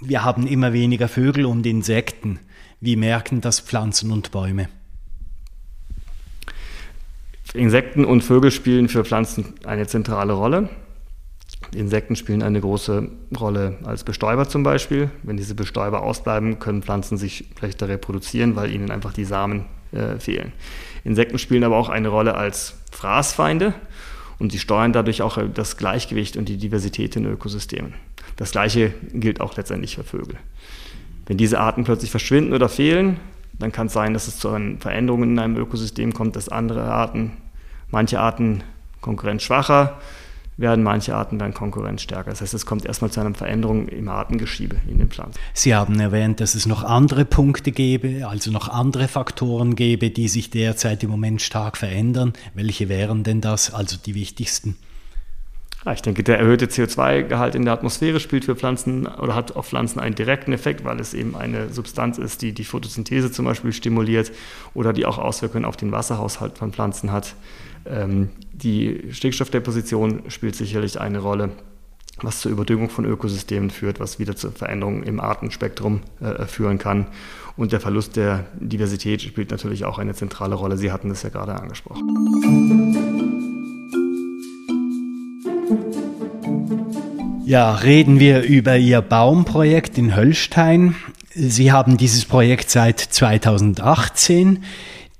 wir 0.00 0.24
haben 0.24 0.46
immer 0.46 0.72
weniger 0.72 1.08
Vögel 1.08 1.46
und 1.46 1.66
Insekten. 1.66 2.38
Wie 2.80 2.96
merken 2.96 3.40
das 3.40 3.60
Pflanzen 3.60 4.12
und 4.12 4.30
Bäume? 4.30 4.68
Insekten 7.54 8.04
und 8.04 8.22
Vögel 8.22 8.50
spielen 8.50 8.88
für 8.88 9.04
Pflanzen 9.04 9.54
eine 9.64 9.86
zentrale 9.86 10.32
Rolle. 10.32 10.68
Insekten 11.72 12.16
spielen 12.16 12.42
eine 12.42 12.60
große 12.60 13.08
Rolle 13.38 13.78
als 13.84 14.04
Bestäuber 14.04 14.48
zum 14.48 14.64
Beispiel. 14.64 15.10
Wenn 15.22 15.36
diese 15.36 15.54
Bestäuber 15.54 16.02
ausbleiben, 16.02 16.58
können 16.58 16.82
Pflanzen 16.82 17.16
sich 17.16 17.44
schlechter 17.56 17.88
reproduzieren, 17.88 18.56
weil 18.56 18.72
ihnen 18.72 18.90
einfach 18.90 19.12
die 19.12 19.24
Samen 19.24 19.66
äh, 19.92 20.18
fehlen. 20.18 20.52
Insekten 21.04 21.38
spielen 21.38 21.64
aber 21.64 21.76
auch 21.76 21.88
eine 21.88 22.08
Rolle 22.08 22.34
als 22.34 22.74
Fraßfeinde 22.90 23.72
und 24.40 24.50
sie 24.50 24.58
steuern 24.58 24.92
dadurch 24.92 25.22
auch 25.22 25.38
das 25.54 25.76
Gleichgewicht 25.76 26.36
und 26.36 26.48
die 26.48 26.56
Diversität 26.56 27.14
in 27.14 27.24
Ökosystemen. 27.24 27.94
Das 28.36 28.50
gleiche 28.50 28.92
gilt 29.12 29.40
auch 29.40 29.56
letztendlich 29.56 29.94
für 29.94 30.04
Vögel. 30.04 30.36
Wenn 31.26 31.36
diese 31.36 31.60
Arten 31.60 31.84
plötzlich 31.84 32.10
verschwinden 32.10 32.52
oder 32.52 32.68
fehlen, 32.68 33.18
dann 33.58 33.70
kann 33.70 33.86
es 33.86 33.92
sein, 33.92 34.12
dass 34.12 34.26
es 34.26 34.38
zu 34.38 34.48
Veränderungen 34.80 35.30
in 35.30 35.38
einem 35.38 35.56
Ökosystem 35.56 36.12
kommt, 36.12 36.34
dass 36.34 36.48
andere 36.48 36.84
Arten, 36.84 37.32
manche 37.94 38.20
Arten 38.20 38.62
konkurrenzschwacher 39.00 39.98
werden, 40.56 40.84
manche 40.84 41.14
Arten 41.14 41.40
werden 41.40 41.54
konkurrenzstärker. 41.54 42.30
Das 42.30 42.40
heißt, 42.40 42.54
es 42.54 42.66
kommt 42.66 42.84
erstmal 42.84 43.10
zu 43.10 43.20
einer 43.20 43.34
Veränderung 43.34 43.88
im 43.88 44.08
Artengeschiebe 44.08 44.76
in 44.88 44.98
den 44.98 45.08
Pflanzen. 45.08 45.40
Sie 45.52 45.74
haben 45.74 45.98
erwähnt, 45.98 46.40
dass 46.40 46.54
es 46.54 46.66
noch 46.66 46.84
andere 46.84 47.24
Punkte 47.24 47.72
gäbe, 47.72 48.26
also 48.28 48.50
noch 48.50 48.68
andere 48.68 49.08
Faktoren 49.08 49.74
gäbe, 49.74 50.10
die 50.10 50.28
sich 50.28 50.50
derzeit 50.50 51.02
im 51.02 51.10
Moment 51.10 51.42
stark 51.42 51.76
verändern. 51.76 52.34
Welche 52.54 52.88
wären 52.88 53.24
denn 53.24 53.40
das, 53.40 53.72
also 53.72 53.96
die 53.96 54.14
wichtigsten? 54.14 54.76
Ich 55.92 56.00
denke, 56.00 56.22
der 56.22 56.38
erhöhte 56.38 56.64
CO2-Gehalt 56.64 57.54
in 57.54 57.66
der 57.66 57.74
Atmosphäre 57.74 58.18
spielt 58.18 58.46
für 58.46 58.56
Pflanzen 58.56 59.06
oder 59.06 59.34
hat 59.34 59.54
auf 59.54 59.66
Pflanzen 59.66 60.00
einen 60.00 60.14
direkten 60.14 60.52
Effekt, 60.54 60.82
weil 60.82 60.98
es 60.98 61.12
eben 61.12 61.36
eine 61.36 61.70
Substanz 61.70 62.16
ist, 62.16 62.40
die 62.40 62.52
die 62.52 62.64
Photosynthese 62.64 63.30
zum 63.30 63.44
Beispiel 63.44 63.70
stimuliert 63.72 64.32
oder 64.72 64.94
die 64.94 65.04
auch 65.04 65.18
Auswirkungen 65.18 65.66
auf 65.66 65.76
den 65.76 65.92
Wasserhaushalt 65.92 66.56
von 66.56 66.72
Pflanzen 66.72 67.12
hat. 67.12 67.34
Ähm, 67.86 68.30
die 68.52 69.08
Stickstoffdeposition 69.10 70.22
spielt 70.28 70.56
sicherlich 70.56 71.00
eine 71.00 71.18
Rolle, 71.18 71.50
was 72.22 72.40
zur 72.40 72.52
Überdüngung 72.52 72.90
von 72.90 73.04
Ökosystemen 73.04 73.70
führt, 73.70 74.00
was 74.00 74.18
wieder 74.18 74.36
zu 74.36 74.50
Veränderungen 74.50 75.02
im 75.02 75.20
Artenspektrum 75.20 76.00
äh, 76.20 76.46
führen 76.46 76.78
kann. 76.78 77.08
Und 77.56 77.72
der 77.72 77.80
Verlust 77.80 78.16
der 78.16 78.46
Diversität 78.58 79.22
spielt 79.22 79.50
natürlich 79.50 79.84
auch 79.84 79.98
eine 79.98 80.14
zentrale 80.14 80.54
Rolle. 80.54 80.76
Sie 80.76 80.90
hatten 80.90 81.08
das 81.08 81.22
ja 81.22 81.28
gerade 81.28 81.54
angesprochen. 81.54 83.14
Ja, 87.44 87.74
reden 87.74 88.20
wir 88.20 88.42
über 88.42 88.76
Ihr 88.78 89.02
Baumprojekt 89.02 89.98
in 89.98 90.16
Höllstein. 90.16 90.96
Sie 91.34 91.72
haben 91.72 91.96
dieses 91.96 92.24
Projekt 92.24 92.70
seit 92.70 93.00
2018. 93.00 94.64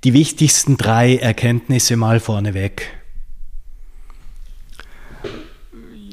Die 0.05 0.13
wichtigsten 0.13 0.77
drei 0.77 1.15
Erkenntnisse 1.15 1.97
mal 1.97 2.19
vorneweg. 2.19 2.93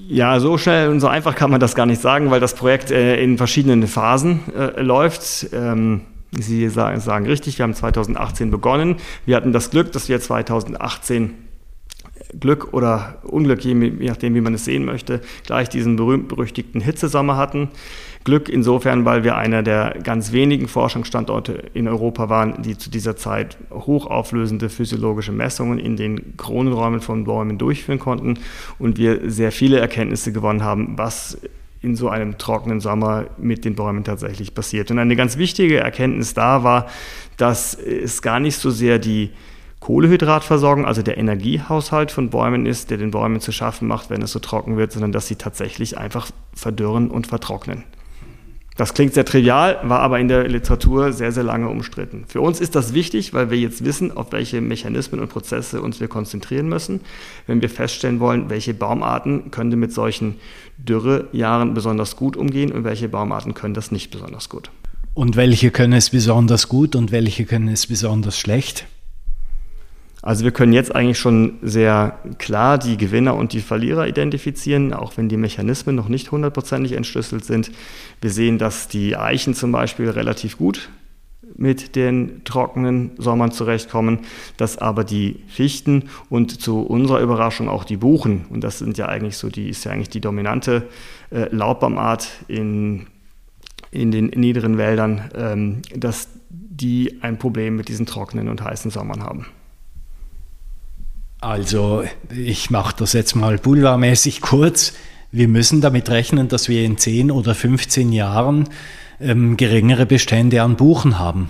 Ja, 0.08 0.40
so 0.40 0.56
schnell 0.56 0.88
und 0.88 1.00
so 1.00 1.08
einfach 1.08 1.34
kann 1.34 1.50
man 1.50 1.60
das 1.60 1.74
gar 1.74 1.84
nicht 1.84 2.00
sagen, 2.00 2.30
weil 2.30 2.40
das 2.40 2.54
Projekt 2.54 2.90
äh, 2.90 3.22
in 3.22 3.36
verschiedenen 3.36 3.86
Phasen 3.86 4.40
äh, 4.54 4.80
läuft. 4.80 5.48
Ähm, 5.52 6.06
Sie 6.30 6.70
sagen, 6.70 7.00
sagen, 7.00 7.26
richtig, 7.26 7.58
wir 7.58 7.64
haben 7.64 7.74
2018 7.74 8.50
begonnen. 8.50 8.96
Wir 9.26 9.36
hatten 9.36 9.52
das 9.52 9.68
Glück, 9.68 9.92
dass 9.92 10.08
wir 10.08 10.18
2018 10.18 11.34
Glück 12.38 12.72
oder 12.72 13.18
Unglück, 13.22 13.64
je, 13.64 13.74
nachdem, 13.74 14.34
wie 14.34 14.40
man 14.40 14.54
es 14.54 14.64
sehen 14.64 14.84
möchte, 14.84 15.20
gleich 15.46 15.68
diesen 15.68 15.96
berühmt-berüchtigten 15.96 16.80
Hitzesommer 16.80 17.36
hatten. 17.36 17.68
Glück 18.24 18.48
insofern, 18.48 19.04
weil 19.04 19.24
wir 19.24 19.36
einer 19.36 19.62
der 19.62 19.96
ganz 20.02 20.32
wenigen 20.32 20.68
Forschungsstandorte 20.68 21.64
in 21.74 21.88
Europa 21.88 22.28
waren, 22.28 22.62
die 22.62 22.78
zu 22.78 22.90
dieser 22.90 23.16
Zeit 23.16 23.56
hochauflösende 23.70 24.68
physiologische 24.68 25.32
Messungen 25.32 25.78
in 25.78 25.96
den 25.96 26.36
Kronenräumen 26.36 27.00
von 27.00 27.24
Bäumen 27.24 27.58
durchführen 27.58 27.98
konnten 27.98 28.38
und 28.78 28.96
wir 28.98 29.30
sehr 29.30 29.50
viele 29.50 29.80
Erkenntnisse 29.80 30.32
gewonnen 30.32 30.62
haben, 30.62 30.96
was 30.96 31.38
in 31.80 31.96
so 31.96 32.08
einem 32.08 32.38
trockenen 32.38 32.80
Sommer 32.80 33.26
mit 33.38 33.64
den 33.64 33.74
Bäumen 33.74 34.04
tatsächlich 34.04 34.54
passiert. 34.54 34.92
Und 34.92 35.00
eine 35.00 35.16
ganz 35.16 35.36
wichtige 35.36 35.78
Erkenntnis 35.78 36.32
da 36.32 36.62
war, 36.62 36.86
dass 37.36 37.74
es 37.74 38.22
gar 38.22 38.38
nicht 38.38 38.56
so 38.56 38.70
sehr 38.70 39.00
die 39.00 39.30
Kohlehydratversorgung, 39.82 40.86
also 40.86 41.02
der 41.02 41.18
Energiehaushalt 41.18 42.12
von 42.12 42.30
Bäumen 42.30 42.66
ist, 42.66 42.92
der 42.92 42.98
den 42.98 43.10
Bäumen 43.10 43.40
zu 43.40 43.50
schaffen 43.50 43.88
macht, 43.88 44.10
wenn 44.10 44.22
es 44.22 44.30
so 44.30 44.38
trocken 44.38 44.76
wird, 44.76 44.92
sondern 44.92 45.10
dass 45.10 45.26
sie 45.26 45.34
tatsächlich 45.34 45.98
einfach 45.98 46.30
verdürren 46.54 47.10
und 47.10 47.26
vertrocknen. 47.26 47.82
Das 48.76 48.94
klingt 48.94 49.12
sehr 49.12 49.24
trivial, 49.24 49.80
war 49.82 49.98
aber 49.98 50.20
in 50.20 50.28
der 50.28 50.46
Literatur 50.46 51.12
sehr, 51.12 51.32
sehr 51.32 51.42
lange 51.42 51.68
umstritten. 51.68 52.24
Für 52.28 52.40
uns 52.40 52.60
ist 52.60 52.76
das 52.76 52.94
wichtig, 52.94 53.34
weil 53.34 53.50
wir 53.50 53.58
jetzt 53.58 53.84
wissen, 53.84 54.16
auf 54.16 54.30
welche 54.30 54.60
Mechanismen 54.60 55.20
und 55.20 55.30
Prozesse 55.30 55.82
uns 55.82 55.98
wir 55.98 56.06
konzentrieren 56.06 56.68
müssen, 56.68 57.00
wenn 57.48 57.60
wir 57.60 57.68
feststellen 57.68 58.20
wollen, 58.20 58.50
welche 58.50 58.74
Baumarten 58.74 59.50
können 59.50 59.76
mit 59.80 59.92
solchen 59.92 60.36
Dürrejahren 60.78 61.74
besonders 61.74 62.14
gut 62.14 62.36
umgehen 62.36 62.70
und 62.70 62.84
welche 62.84 63.08
Baumarten 63.08 63.52
können 63.54 63.74
das 63.74 63.90
nicht 63.90 64.12
besonders 64.12 64.48
gut. 64.48 64.70
Und 65.14 65.34
welche 65.34 65.72
können 65.72 65.94
es 65.94 66.10
besonders 66.10 66.68
gut 66.68 66.94
und 66.94 67.10
welche 67.10 67.46
können 67.46 67.66
es 67.66 67.88
besonders 67.88 68.38
schlecht? 68.38 68.86
Also 70.22 70.44
wir 70.44 70.52
können 70.52 70.72
jetzt 70.72 70.94
eigentlich 70.94 71.18
schon 71.18 71.58
sehr 71.62 72.16
klar 72.38 72.78
die 72.78 72.96
Gewinner 72.96 73.34
und 73.34 73.52
die 73.52 73.60
Verlierer 73.60 74.06
identifizieren, 74.06 74.92
auch 74.94 75.16
wenn 75.16 75.28
die 75.28 75.36
Mechanismen 75.36 75.96
noch 75.96 76.08
nicht 76.08 76.30
hundertprozentig 76.30 76.92
entschlüsselt 76.92 77.44
sind. 77.44 77.72
Wir 78.20 78.30
sehen, 78.30 78.58
dass 78.58 78.86
die 78.86 79.16
Eichen 79.16 79.52
zum 79.54 79.72
Beispiel 79.72 80.08
relativ 80.08 80.56
gut 80.56 80.90
mit 81.56 81.96
den 81.96 82.44
trockenen 82.44 83.10
Sommern 83.18 83.50
zurechtkommen, 83.50 84.20
dass 84.56 84.78
aber 84.78 85.02
die 85.02 85.40
Fichten 85.48 86.04
und 86.30 86.60
zu 86.60 86.80
unserer 86.80 87.20
Überraschung 87.20 87.68
auch 87.68 87.84
die 87.84 87.96
Buchen, 87.96 88.46
und 88.48 88.62
das 88.62 88.78
sind 88.78 88.96
ja 88.98 89.06
eigentlich 89.06 89.36
so, 89.36 89.50
die 89.50 89.68
ist 89.68 89.84
ja 89.84 89.90
eigentlich 89.90 90.08
die 90.08 90.20
dominante 90.20 90.88
äh, 91.30 91.48
Laubbaummart 91.54 92.28
in, 92.46 93.06
in 93.90 94.12
den 94.12 94.26
niederen 94.26 94.78
Wäldern, 94.78 95.30
ähm, 95.34 95.82
dass 95.94 96.28
die 96.48 97.18
ein 97.22 97.38
Problem 97.38 97.76
mit 97.76 97.88
diesen 97.88 98.06
trockenen 98.06 98.48
und 98.48 98.62
heißen 98.62 98.90
Sommern 98.90 99.22
haben. 99.22 99.46
Also 101.42 102.04
ich 102.32 102.70
mache 102.70 102.94
das 102.96 103.14
jetzt 103.14 103.34
mal 103.34 103.58
boulevardmäßig 103.58 104.42
kurz. 104.42 104.94
Wir 105.32 105.48
müssen 105.48 105.80
damit 105.80 106.08
rechnen, 106.08 106.46
dass 106.46 106.68
wir 106.68 106.84
in 106.84 106.98
10 106.98 107.32
oder 107.32 107.56
15 107.56 108.12
Jahren 108.12 108.68
ähm, 109.20 109.56
geringere 109.56 110.06
Bestände 110.06 110.62
an 110.62 110.76
Buchen 110.76 111.18
haben. 111.18 111.48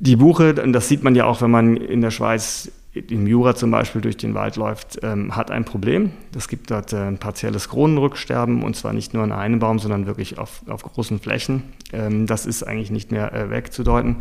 Die 0.00 0.16
Buche, 0.16 0.52
das 0.52 0.88
sieht 0.88 1.02
man 1.02 1.14
ja 1.14 1.24
auch, 1.24 1.40
wenn 1.40 1.50
man 1.50 1.78
in 1.78 2.02
der 2.02 2.10
Schweiz, 2.10 2.70
im 2.92 3.26
Jura 3.26 3.54
zum 3.54 3.70
Beispiel, 3.70 4.02
durch 4.02 4.18
den 4.18 4.34
Wald 4.34 4.56
läuft, 4.56 4.98
ähm, 5.02 5.34
hat 5.34 5.50
ein 5.50 5.64
Problem. 5.64 6.10
Es 6.36 6.46
gibt 6.46 6.70
dort 6.70 6.92
äh, 6.92 6.98
ein 6.98 7.16
partielles 7.16 7.70
Kronenrücksterben 7.70 8.62
und 8.62 8.76
zwar 8.76 8.92
nicht 8.92 9.14
nur 9.14 9.22
an 9.22 9.32
einem 9.32 9.60
Baum, 9.60 9.78
sondern 9.78 10.04
wirklich 10.04 10.38
auf, 10.38 10.60
auf 10.68 10.82
großen 10.82 11.20
Flächen. 11.20 11.62
Ähm, 11.94 12.26
das 12.26 12.44
ist 12.44 12.64
eigentlich 12.64 12.90
nicht 12.90 13.12
mehr 13.12 13.32
äh, 13.32 13.48
wegzudeuten 13.48 14.16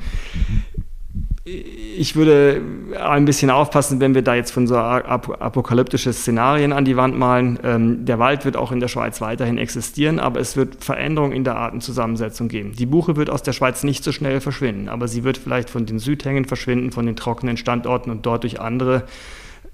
ich 1.47 2.15
würde 2.15 2.59
ein 2.99 3.25
bisschen 3.25 3.51
aufpassen, 3.51 3.99
wenn 3.99 4.15
wir 4.15 4.23
da 4.23 4.33
jetzt 4.33 4.49
von 4.49 4.65
so 4.65 4.75
apokalyptische 4.77 6.11
Szenarien 6.11 6.73
an 6.73 6.85
die 6.85 6.97
Wand 6.97 7.15
malen. 7.19 7.59
Ähm, 7.63 8.05
der 8.05 8.17
Wald 8.17 8.45
wird 8.45 8.57
auch 8.57 8.71
in 8.71 8.79
der 8.79 8.87
Schweiz 8.87 9.21
weiterhin 9.21 9.59
existieren, 9.59 10.19
aber 10.19 10.39
es 10.39 10.57
wird 10.57 10.83
Veränderungen 10.83 11.33
in 11.33 11.43
der 11.43 11.55
Artenzusammensetzung 11.57 12.47
geben. 12.47 12.73
Die 12.73 12.87
Buche 12.87 13.15
wird 13.15 13.29
aus 13.29 13.43
der 13.43 13.53
Schweiz 13.53 13.83
nicht 13.83 14.03
so 14.03 14.11
schnell 14.11 14.41
verschwinden, 14.41 14.89
aber 14.89 15.07
sie 15.07 15.23
wird 15.23 15.37
vielleicht 15.37 15.69
von 15.69 15.85
den 15.85 15.99
Südhängen 15.99 16.45
verschwinden, 16.45 16.91
von 16.91 17.05
den 17.05 17.15
trockenen 17.15 17.57
Standorten 17.57 18.09
und 18.09 18.25
dort 18.25 18.41
durch 18.41 18.59
andere 18.59 19.03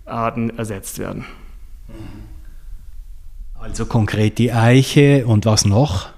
Arten 0.05 0.49
ersetzt 0.57 0.99
werden. 0.99 1.23
Also 3.57 3.85
konkret 3.85 4.39
die 4.39 4.51
Eiche 4.51 5.25
und 5.25 5.45
was 5.45 5.63
noch? 5.63 6.09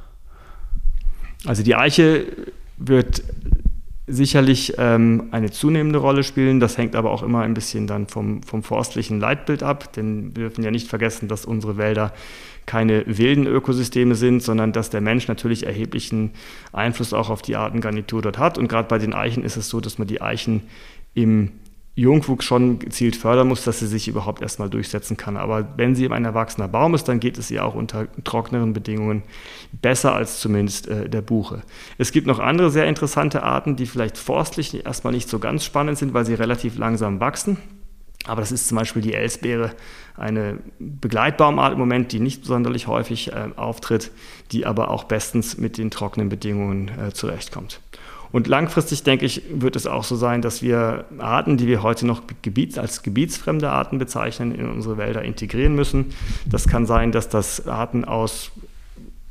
Also 1.45 1.61
die 1.61 1.75
Eiche 1.75 2.25
wird 2.77 3.21
sicherlich 4.05 4.73
ähm, 4.77 5.29
eine 5.31 5.51
zunehmende 5.51 5.99
Rolle 5.99 6.23
spielen. 6.23 6.59
Das 6.59 6.77
hängt 6.77 6.95
aber 6.95 7.11
auch 7.11 7.23
immer 7.23 7.41
ein 7.41 7.53
bisschen 7.53 7.87
dann 7.87 8.07
vom, 8.07 8.43
vom 8.43 8.63
forstlichen 8.63 9.19
Leitbild 9.19 9.63
ab, 9.63 9.93
denn 9.93 10.35
wir 10.35 10.43
dürfen 10.43 10.63
ja 10.63 10.71
nicht 10.71 10.87
vergessen, 10.87 11.27
dass 11.27 11.45
unsere 11.45 11.77
Wälder 11.77 12.13
keine 12.65 13.03
wilden 13.05 13.45
Ökosysteme 13.45 14.15
sind, 14.15 14.41
sondern 14.41 14.71
dass 14.71 14.89
der 14.89 15.01
Mensch 15.01 15.27
natürlich 15.27 15.65
erheblichen 15.65 16.31
Einfluss 16.71 17.13
auch 17.13 17.29
auf 17.29 17.41
die 17.41 17.55
Artengarnitur 17.55 18.21
dort 18.21 18.37
hat. 18.37 18.57
Und 18.57 18.67
gerade 18.67 18.87
bei 18.87 18.97
den 18.97 19.13
Eichen 19.13 19.43
ist 19.43 19.57
es 19.57 19.69
so, 19.69 19.81
dass 19.81 19.97
man 19.97 20.07
die 20.07 20.21
Eichen 20.21 20.63
im 21.13 21.51
Jungwuchs 21.95 22.45
schon 22.45 22.79
gezielt 22.79 23.15
fördern 23.15 23.47
muss, 23.47 23.63
dass 23.63 23.79
sie 23.79 23.87
sich 23.87 24.07
überhaupt 24.07 24.41
erstmal 24.41 24.69
durchsetzen 24.69 25.15
kann. 25.15 25.37
Aber 25.37 25.77
wenn 25.77 25.93
sie 25.93 26.09
ein 26.09 26.25
erwachsener 26.25 26.67
Baum 26.67 26.95
ist, 26.95 27.03
dann 27.03 27.19
geht 27.19 27.37
es 27.37 27.51
ihr 27.51 27.63
auch 27.63 27.75
unter 27.75 28.07
trockneren 28.23 28.73
Bedingungen 28.73 29.21
besser 29.81 30.15
als 30.15 30.39
zumindest 30.39 30.87
äh, 30.87 31.07
der 31.07 31.21
Buche. 31.21 31.61
Es 31.99 32.11
gibt 32.11 32.25
noch 32.25 32.39
andere 32.39 32.71
sehr 32.71 32.87
interessante 32.87 33.43
Arten, 33.43 33.75
die 33.75 33.85
vielleicht 33.85 34.17
forstlich 34.17 34.85
erstmal 34.85 35.13
nicht 35.13 35.29
so 35.29 35.37
ganz 35.37 35.65
spannend 35.65 35.99
sind, 35.99 36.15
weil 36.15 36.25
sie 36.25 36.33
relativ 36.33 36.77
langsam 36.77 37.19
wachsen. 37.19 37.57
Aber 38.25 38.41
das 38.41 38.51
ist 38.51 38.67
zum 38.67 38.77
Beispiel 38.77 39.01
die 39.01 39.13
Elsbeere, 39.13 39.71
eine 40.15 40.59
Begleitbaumart 40.79 41.73
im 41.73 41.79
Moment, 41.79 42.11
die 42.11 42.19
nicht 42.19 42.45
sonderlich 42.45 42.87
häufig 42.87 43.33
äh, 43.33 43.49
auftritt, 43.55 44.11
die 44.51 44.65
aber 44.65 44.89
auch 44.89 45.03
bestens 45.03 45.57
mit 45.57 45.77
den 45.77 45.91
trockenen 45.91 46.29
Bedingungen 46.29 46.87
äh, 46.87 47.11
zurechtkommt. 47.11 47.81
Und 48.33 48.47
langfristig, 48.47 49.03
denke 49.03 49.27
ich, 49.27 49.43
wird 49.53 49.75
es 49.75 49.85
auch 49.85 50.03
so 50.03 50.15
sein, 50.15 50.41
dass 50.41 50.63
wir 50.63 51.05
Arten, 51.19 51.55
die 51.55 51.67
wir 51.67 51.83
heute 51.83 52.07
noch 52.07 52.23
Gebiets, 52.41 52.79
als 52.79 53.03
gebietsfremde 53.03 53.69
Arten 53.69 53.99
bezeichnen, 53.99 54.55
in 54.55 54.67
unsere 54.67 54.97
Wälder 54.97 55.21
integrieren 55.21 55.75
müssen. 55.75 56.07
Das 56.47 56.67
kann 56.67 56.87
sein, 56.87 57.11
dass 57.11 57.29
das 57.29 57.67
Arten 57.67 58.05
aus 58.05 58.51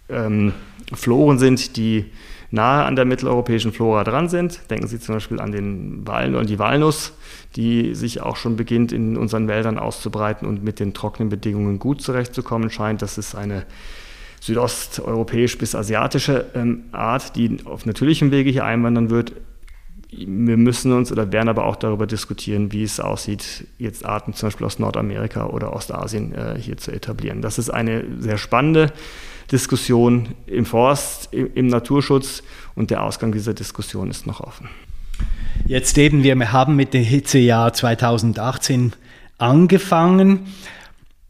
ähm, 0.08 0.52
Floren 0.94 1.40
sind, 1.40 1.76
die 1.76 2.12
nahe 2.52 2.84
an 2.84 2.94
der 2.94 3.04
mitteleuropäischen 3.04 3.72
Flora 3.72 4.04
dran 4.04 4.28
sind. 4.28 4.70
Denken 4.70 4.86
Sie 4.86 5.00
zum 5.00 5.16
Beispiel 5.16 5.40
an 5.40 5.50
den 5.50 6.06
Waln 6.06 6.36
und 6.36 6.48
die 6.48 6.60
Walnuss, 6.60 7.12
die 7.56 7.96
sich 7.96 8.20
auch 8.20 8.36
schon 8.36 8.54
beginnt 8.54 8.92
in 8.92 9.16
unseren 9.16 9.48
Wäldern 9.48 9.80
auszubreiten 9.80 10.46
und 10.46 10.62
mit 10.62 10.78
den 10.78 10.94
trockenen 10.94 11.28
Bedingungen 11.28 11.80
gut 11.80 12.02
zurechtzukommen 12.02 12.70
scheint. 12.70 13.02
Das 13.02 13.18
ist 13.18 13.34
eine 13.34 13.64
südosteuropäisch 14.42 15.56
bis 15.56 15.76
asiatische 15.76 16.46
ähm, 16.54 16.84
Art, 16.90 17.36
die 17.36 17.58
auf 17.64 17.86
natürlichem 17.86 18.32
Wege 18.32 18.50
hier 18.50 18.64
einwandern 18.64 19.08
wird. 19.08 19.32
Wir 20.10 20.56
müssen 20.56 20.92
uns 20.92 21.12
oder 21.12 21.30
werden 21.30 21.48
aber 21.48 21.64
auch 21.64 21.76
darüber 21.76 22.08
diskutieren, 22.08 22.72
wie 22.72 22.82
es 22.82 22.98
aussieht, 22.98 23.68
jetzt 23.78 24.04
Arten 24.04 24.34
zum 24.34 24.48
Beispiel 24.48 24.66
aus 24.66 24.80
Nordamerika 24.80 25.46
oder 25.46 25.72
Ostasien 25.72 26.34
äh, 26.34 26.58
hier 26.58 26.76
zu 26.76 26.90
etablieren. 26.90 27.40
Das 27.40 27.56
ist 27.56 27.70
eine 27.70 28.04
sehr 28.18 28.36
spannende 28.36 28.92
Diskussion 29.52 30.30
im 30.46 30.66
Forst, 30.66 31.32
im, 31.32 31.54
im 31.54 31.68
Naturschutz 31.68 32.42
und 32.74 32.90
der 32.90 33.04
Ausgang 33.04 33.30
dieser 33.30 33.54
Diskussion 33.54 34.10
ist 34.10 34.26
noch 34.26 34.40
offen. 34.40 34.68
Jetzt 35.66 35.96
eben, 35.98 36.24
wir 36.24 36.50
haben 36.50 36.74
mit 36.74 36.94
dem 36.94 37.04
Hitzejahr 37.04 37.72
2018 37.72 38.92
angefangen. 39.38 40.40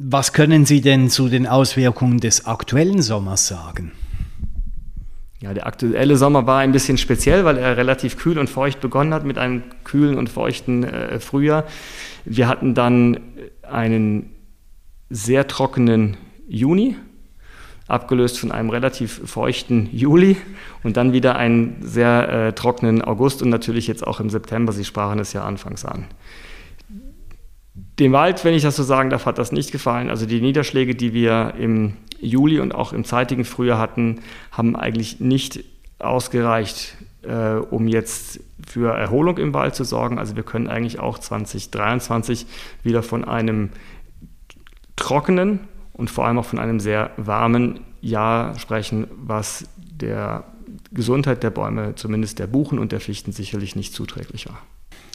Was 0.04 0.32
können 0.32 0.66
Sie 0.66 0.80
denn 0.80 1.10
zu 1.10 1.28
den 1.28 1.46
Auswirkungen 1.46 2.18
des 2.18 2.44
aktuellen 2.44 3.02
Sommers 3.02 3.46
sagen? 3.46 3.92
Ja, 5.38 5.54
der 5.54 5.64
aktuelle 5.64 6.16
Sommer 6.16 6.44
war 6.44 6.58
ein 6.58 6.72
bisschen 6.72 6.98
speziell, 6.98 7.44
weil 7.44 7.56
er 7.56 7.76
relativ 7.76 8.16
kühl 8.16 8.36
und 8.36 8.50
feucht 8.50 8.80
begonnen 8.80 9.14
hat 9.14 9.24
mit 9.24 9.38
einem 9.38 9.62
kühlen 9.84 10.18
und 10.18 10.28
feuchten 10.28 10.82
äh, 10.82 11.20
Frühjahr. 11.20 11.66
Wir 12.24 12.48
hatten 12.48 12.74
dann 12.74 13.20
einen 13.62 14.30
sehr 15.08 15.46
trockenen 15.46 16.16
Juni, 16.48 16.96
abgelöst 17.86 18.40
von 18.40 18.50
einem 18.50 18.70
relativ 18.70 19.20
feuchten 19.24 19.88
Juli 19.92 20.36
und 20.82 20.96
dann 20.96 21.12
wieder 21.12 21.36
einen 21.36 21.76
sehr 21.80 22.28
äh, 22.28 22.52
trockenen 22.54 23.02
August 23.02 23.40
und 23.40 23.50
natürlich 23.50 23.86
jetzt 23.86 24.04
auch 24.04 24.18
im 24.18 24.30
September. 24.30 24.72
Sie 24.72 24.84
sprachen 24.84 25.20
es 25.20 25.32
ja 25.32 25.44
anfangs 25.44 25.84
an. 25.84 26.06
Dem 27.98 28.12
Wald, 28.12 28.44
wenn 28.44 28.54
ich 28.54 28.62
das 28.62 28.76
so 28.76 28.82
sagen 28.82 29.10
darf, 29.10 29.26
hat 29.26 29.38
das 29.38 29.52
nicht 29.52 29.70
gefallen. 29.70 30.08
Also 30.08 30.26
die 30.26 30.40
Niederschläge, 30.40 30.94
die 30.94 31.12
wir 31.12 31.54
im 31.58 31.94
Juli 32.20 32.60
und 32.60 32.74
auch 32.74 32.92
im 32.92 33.04
zeitigen 33.04 33.44
Frühjahr 33.44 33.78
hatten, 33.78 34.20
haben 34.50 34.76
eigentlich 34.76 35.20
nicht 35.20 35.64
ausgereicht, 35.98 36.96
äh, 37.22 37.54
um 37.54 37.88
jetzt 37.88 38.40
für 38.66 38.94
Erholung 38.94 39.38
im 39.38 39.54
Wald 39.54 39.74
zu 39.74 39.84
sorgen. 39.84 40.18
Also 40.18 40.36
wir 40.36 40.42
können 40.42 40.68
eigentlich 40.68 41.00
auch 41.00 41.18
2023 41.18 42.46
wieder 42.82 43.02
von 43.02 43.24
einem 43.24 43.70
trockenen 44.96 45.60
und 45.92 46.10
vor 46.10 46.26
allem 46.26 46.38
auch 46.38 46.44
von 46.44 46.58
einem 46.58 46.80
sehr 46.80 47.10
warmen 47.16 47.80
Jahr 48.00 48.58
sprechen, 48.58 49.06
was 49.16 49.66
der 49.76 50.44
Gesundheit 50.92 51.42
der 51.42 51.50
Bäume, 51.50 51.94
zumindest 51.94 52.38
der 52.38 52.46
Buchen 52.46 52.78
und 52.78 52.92
der 52.92 53.00
Fichten, 53.00 53.32
sicherlich 53.32 53.76
nicht 53.76 53.94
zuträglich 53.94 54.48
war. 54.48 54.58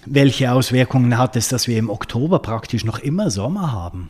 Welche 0.10 0.52
Auswirkungen 0.52 1.18
hat 1.18 1.36
es, 1.36 1.48
dass 1.48 1.68
wir 1.68 1.78
im 1.78 1.90
Oktober 1.90 2.40
praktisch 2.40 2.86
noch 2.86 3.00
immer 3.00 3.30
Sommer 3.30 3.72
haben? 3.72 4.10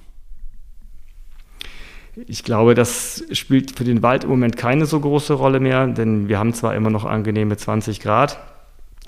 Ich 2.25 2.43
glaube, 2.43 2.73
das 2.73 3.23
spielt 3.31 3.77
für 3.77 3.83
den 3.83 4.01
Wald 4.01 4.23
im 4.23 4.31
Moment 4.31 4.57
keine 4.57 4.87
so 4.87 4.99
große 4.99 5.33
Rolle 5.33 5.59
mehr, 5.59 5.85
denn 5.87 6.27
wir 6.27 6.39
haben 6.39 6.53
zwar 6.53 6.75
immer 6.75 6.89
noch 6.89 7.05
angenehme 7.05 7.57
20 7.57 7.99
Grad, 7.99 8.39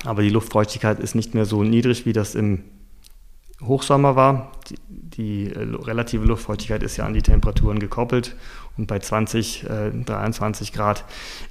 aber 0.06 0.22
die 0.22 0.30
Luftfeuchtigkeit 0.30 1.00
ist 1.00 1.16
nicht 1.16 1.34
mehr 1.34 1.46
so 1.46 1.64
niedrig, 1.64 2.06
wie 2.06 2.14
das 2.14 2.36
im 2.36 2.64
Hochsommer 3.64 4.16
war. 4.16 4.52
Die, 4.70 4.76
die 4.90 5.54
äh, 5.54 5.60
relative 5.60 6.26
Luftfeuchtigkeit 6.26 6.84
ist 6.84 6.98
ja 6.98 7.06
an 7.06 7.14
die 7.14 7.22
Temperaturen 7.22 7.80
gekoppelt 7.80 8.36
und 8.80 8.88
bei 8.88 9.00
20, 9.00 9.66
äh, 9.66 9.92
23 9.92 10.72
Grad 10.72 11.04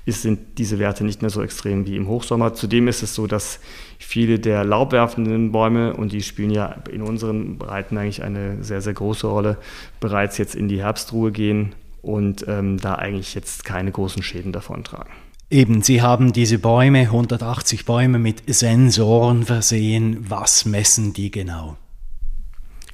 ist, 0.06 0.22
sind 0.22 0.58
diese 0.58 0.78
Werte 0.78 1.04
nicht 1.04 1.20
mehr 1.20 1.30
so 1.30 1.42
extrem 1.42 1.86
wie 1.86 1.94
im 1.94 2.08
Hochsommer. 2.08 2.54
Zudem 2.54 2.88
ist 2.88 3.02
es 3.02 3.14
so, 3.14 3.26
dass 3.26 3.60
viele 3.98 4.38
der 4.38 4.64
laubwerfenden 4.64 5.52
Bäume, 5.52 5.94
und 5.94 6.12
die 6.12 6.22
spielen 6.22 6.50
ja 6.50 6.76
in 6.90 7.02
unseren 7.02 7.58
Breiten 7.58 7.98
eigentlich 7.98 8.22
eine 8.22 8.64
sehr, 8.64 8.80
sehr 8.80 8.94
große 8.94 9.26
Rolle, 9.26 9.58
bereits 10.00 10.38
jetzt 10.38 10.54
in 10.54 10.68
die 10.68 10.82
Herbstruhe 10.82 11.30
gehen 11.30 11.74
und 12.00 12.46
ähm, 12.48 12.78
da 12.78 12.94
eigentlich 12.94 13.34
jetzt 13.34 13.64
keine 13.64 13.92
großen 13.92 14.22
Schäden 14.22 14.52
davon 14.52 14.82
tragen. 14.82 15.10
Eben, 15.50 15.82
Sie 15.82 16.00
haben 16.00 16.32
diese 16.32 16.58
Bäume, 16.58 17.00
180 17.00 17.84
Bäume 17.84 18.18
mit 18.18 18.42
Sensoren 18.46 19.44
versehen. 19.44 20.24
Was 20.28 20.64
messen 20.64 21.12
die 21.12 21.30
genau? 21.30 21.76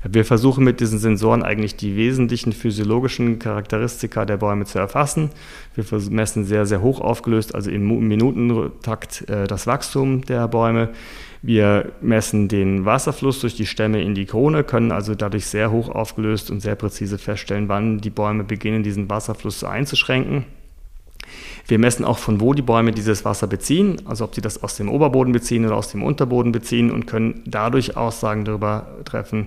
Wir 0.06 0.26
versuchen 0.26 0.64
mit 0.64 0.80
diesen 0.80 0.98
Sensoren 0.98 1.42
eigentlich 1.42 1.76
die 1.76 1.96
wesentlichen 1.96 2.52
physiologischen 2.52 3.38
Charakteristika 3.38 4.26
der 4.26 4.36
Bäume 4.36 4.66
zu 4.66 4.78
erfassen. 4.78 5.30
Wir 5.74 5.84
messen 6.10 6.44
sehr, 6.44 6.66
sehr 6.66 6.82
hoch 6.82 7.00
aufgelöst, 7.00 7.54
also 7.54 7.70
im 7.70 8.06
Minutentakt, 8.06 9.28
äh, 9.30 9.46
das 9.46 9.66
Wachstum 9.66 10.20
der 10.22 10.46
Bäume. 10.46 10.90
Wir 11.40 11.92
messen 12.02 12.48
den 12.48 12.84
Wasserfluss 12.84 13.40
durch 13.40 13.54
die 13.54 13.66
Stämme 13.66 14.02
in 14.02 14.14
die 14.14 14.26
Krone, 14.26 14.62
können 14.62 14.92
also 14.92 15.14
dadurch 15.14 15.46
sehr 15.46 15.70
hoch 15.70 15.88
aufgelöst 15.88 16.50
und 16.50 16.60
sehr 16.60 16.74
präzise 16.74 17.16
feststellen, 17.16 17.68
wann 17.68 17.98
die 17.98 18.10
Bäume 18.10 18.44
beginnen, 18.44 18.82
diesen 18.82 19.08
Wasserfluss 19.08 19.64
einzuschränken. 19.64 20.44
Wir 21.66 21.78
messen 21.78 22.04
auch, 22.04 22.18
von 22.18 22.40
wo 22.40 22.52
die 22.52 22.62
Bäume 22.62 22.92
dieses 22.92 23.24
Wasser 23.24 23.46
beziehen, 23.46 24.02
also 24.04 24.24
ob 24.24 24.34
sie 24.34 24.42
das 24.42 24.62
aus 24.62 24.76
dem 24.76 24.90
Oberboden 24.90 25.32
beziehen 25.32 25.64
oder 25.64 25.76
aus 25.76 25.90
dem 25.90 26.02
Unterboden 26.02 26.52
beziehen 26.52 26.90
und 26.90 27.06
können 27.06 27.42
dadurch 27.46 27.96
Aussagen 27.96 28.44
darüber 28.44 28.86
treffen, 29.06 29.46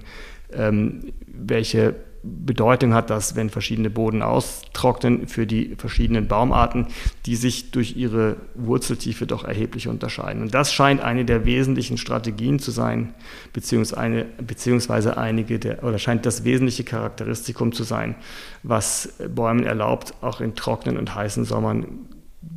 ähm, 0.54 1.14
welche 1.28 1.96
Bedeutung 2.24 2.94
hat 2.94 3.10
das, 3.10 3.36
wenn 3.36 3.50
verschiedene 3.50 3.90
Boden 3.90 4.22
austrocknen 4.22 5.28
für 5.28 5.48
die 5.48 5.76
verschiedenen 5.78 6.28
Baumarten, 6.28 6.88
die 7.26 7.36
sich 7.36 7.72
durch 7.72 7.96
ihre 7.96 8.38
Wurzeltiefe 8.56 9.26
doch 9.28 9.44
erheblich 9.44 9.88
unterscheiden. 9.88 10.42
Und 10.42 10.54
das 10.54 10.74
scheint 10.74 11.02
eine 11.02 11.26
der 11.26 11.46
wesentlichen 11.46 11.98
Strategien 11.98 12.60
zu 12.60 12.72
sein, 12.72 13.14
beziehungsweise, 13.54 14.26
beziehungsweise 14.46 15.18
einige 15.18 15.60
der, 15.60 15.84
oder 15.84 16.00
scheint 16.00 16.26
das 16.26 16.44
wesentliche 16.44 16.84
Charakteristikum 16.84 17.72
zu 17.72 17.84
sein, 17.84 18.16
was 18.64 19.14
Bäumen 19.34 19.64
erlaubt, 19.64 20.14
auch 20.22 20.42
in 20.42 20.56
trockenen 20.56 20.98
und 20.98 21.16
heißen 21.16 21.46
Sommern 21.46 21.86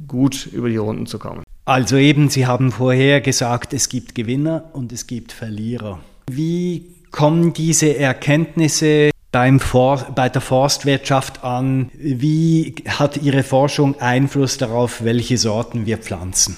gut 0.09 0.47
über 0.47 0.69
die 0.69 0.77
Runden 0.79 1.07
zu 1.07 1.19
kommen. 1.19 1.43
Also 1.65 1.97
eben, 1.97 2.31
Sie 2.31 2.47
haben 2.47 2.73
vorher 2.73 3.21
gesagt, 3.21 3.73
es 3.73 3.89
gibt 3.89 4.15
Gewinner 4.15 4.71
und 4.73 4.93
es 4.93 5.07
gibt 5.07 5.31
Verlierer. 5.31 6.01
Wie 6.29 6.87
kommen 7.11 7.53
diese 7.53 7.97
Erkenntnisse 7.97 9.11
beim 9.33 9.61
For 9.61 10.13
bei 10.15 10.29
der 10.29 10.41
Forstwirtschaft 10.41 11.45
an? 11.45 11.91
Wie 11.95 12.75
hat 12.87 13.17
Ihre 13.19 13.43
Forschung 13.43 14.01
Einfluss 14.01 14.59
darauf, 14.59 15.05
welche 15.05 15.39
Sorten 15.39 15.87
wir 15.87 15.99
pflanzen? 15.99 16.57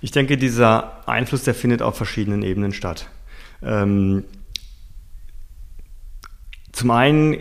Ich 0.00 0.10
denke, 0.10 0.36
dieser 0.36 1.08
Einfluss, 1.08 1.44
der 1.44 1.54
findet 1.54 1.80
auf 1.80 1.96
verschiedenen 1.96 2.42
Ebenen 2.42 2.72
statt. 2.72 3.08
Ähm, 3.62 4.24
zum 6.72 6.90
einen 6.90 7.38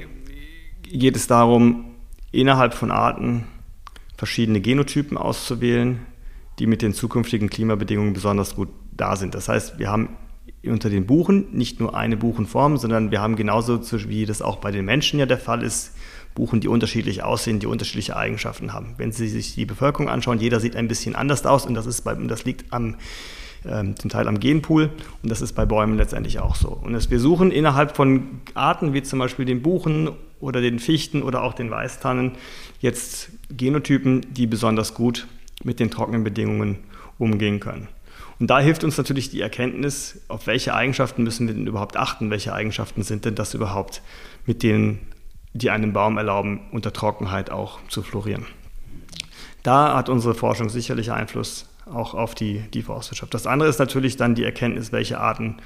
geht 0.83 1.15
es 1.15 1.25
darum, 1.25 1.95
innerhalb 2.31 2.75
von 2.75 2.91
Arten 2.91 3.45
verschiedene 4.15 4.61
Genotypen 4.61 5.17
auszuwählen, 5.17 6.05
die 6.59 6.67
mit 6.67 6.83
den 6.83 6.94
zukünftigen 6.94 7.50
Klimabedingungen 7.50 8.13
besonders 8.13 8.55
gut 8.55 8.70
da 8.91 9.15
sind. 9.15 9.33
Das 9.33 9.50
heißt, 9.50 9.79
wir 9.79 9.89
haben 9.89 10.17
unter 10.69 10.89
den 10.89 11.05
Buchen 11.07 11.47
nicht 11.51 11.79
nur 11.79 11.95
eine 11.95 12.17
Buchenform, 12.17 12.77
sondern 12.77 13.09
wir 13.09 13.21
haben 13.21 13.35
genauso, 13.35 13.81
wie 14.07 14.25
das 14.25 14.41
auch 14.41 14.57
bei 14.57 14.71
den 14.71 14.85
Menschen 14.85 15.19
ja 15.19 15.25
der 15.25 15.39
Fall 15.39 15.63
ist, 15.63 15.93
Buchen, 16.35 16.61
die 16.61 16.67
unterschiedlich 16.67 17.24
aussehen, 17.24 17.59
die 17.59 17.67
unterschiedliche 17.67 18.15
Eigenschaften 18.15 18.74
haben. 18.74 18.93
Wenn 18.97 19.11
Sie 19.11 19.27
sich 19.27 19.55
die 19.55 19.65
Bevölkerung 19.65 20.07
anschauen, 20.07 20.39
jeder 20.39 20.59
sieht 20.59 20.75
ein 20.75 20.87
bisschen 20.87 21.15
anders 21.15 21.45
aus 21.45 21.65
und 21.65 21.74
das, 21.74 21.85
ist 21.85 22.01
bei, 22.01 22.13
das 22.13 22.45
liegt 22.45 22.71
am, 22.71 22.95
ähm, 23.65 23.95
zum 23.97 24.09
Teil 24.09 24.27
am 24.27 24.39
Genpool 24.39 24.91
und 25.24 25.29
das 25.29 25.41
ist 25.41 25.53
bei 25.53 25.65
Bäumen 25.65 25.97
letztendlich 25.97 26.39
auch 26.39 26.55
so. 26.55 26.69
Und 26.69 26.93
das, 26.93 27.09
wir 27.09 27.19
suchen 27.19 27.51
innerhalb 27.51 27.95
von 27.95 28.41
Arten 28.53 28.93
wie 28.93 29.03
zum 29.03 29.19
Beispiel 29.19 29.45
den 29.45 29.61
Buchen 29.61 30.11
oder 30.39 30.61
den 30.61 30.79
Fichten 30.79 31.21
oder 31.21 31.43
auch 31.43 31.53
den 31.53 31.69
Weißtannen 31.69 32.33
jetzt 32.79 33.29
Genotypen, 33.55 34.25
die 34.33 34.47
besonders 34.47 34.93
gut 34.93 35.27
mit 35.63 35.79
den 35.79 35.91
trockenen 35.91 36.24
Bedingungen 36.24 36.77
umgehen 37.17 37.59
können. 37.59 37.87
Und 38.41 38.47
da 38.47 38.59
hilft 38.59 38.83
uns 38.83 38.97
natürlich 38.97 39.29
die 39.29 39.39
Erkenntnis, 39.39 40.19
auf 40.27 40.47
welche 40.47 40.73
Eigenschaften 40.73 41.21
müssen 41.21 41.47
wir 41.47 41.53
denn 41.53 41.67
überhaupt 41.67 41.95
achten, 41.95 42.31
welche 42.31 42.53
Eigenschaften 42.53 43.03
sind 43.03 43.23
denn 43.23 43.35
das 43.35 43.53
überhaupt, 43.53 44.01
mit 44.47 44.63
denen 44.63 44.97
die 45.53 45.69
einem 45.69 45.93
Baum 45.93 46.17
erlauben, 46.17 46.61
unter 46.71 46.91
Trockenheit 46.91 47.51
auch 47.51 47.77
zu 47.87 48.01
florieren. 48.01 48.47
Da 49.61 49.95
hat 49.95 50.09
unsere 50.09 50.33
Forschung 50.33 50.69
sicherlich 50.69 51.11
Einfluss 51.11 51.69
auch 51.85 52.13
auf 52.13 52.35
die, 52.35 52.61
die 52.74 52.83
Forstwirtschaft. 52.83 53.33
Das 53.33 53.48
andere 53.48 53.70
ist 53.70 53.79
natürlich 53.79 54.17
dann 54.17 54.35
die 54.35 54.44
Erkenntnis, 54.44 54.91
welche 54.91 55.20
Arten 55.20 55.57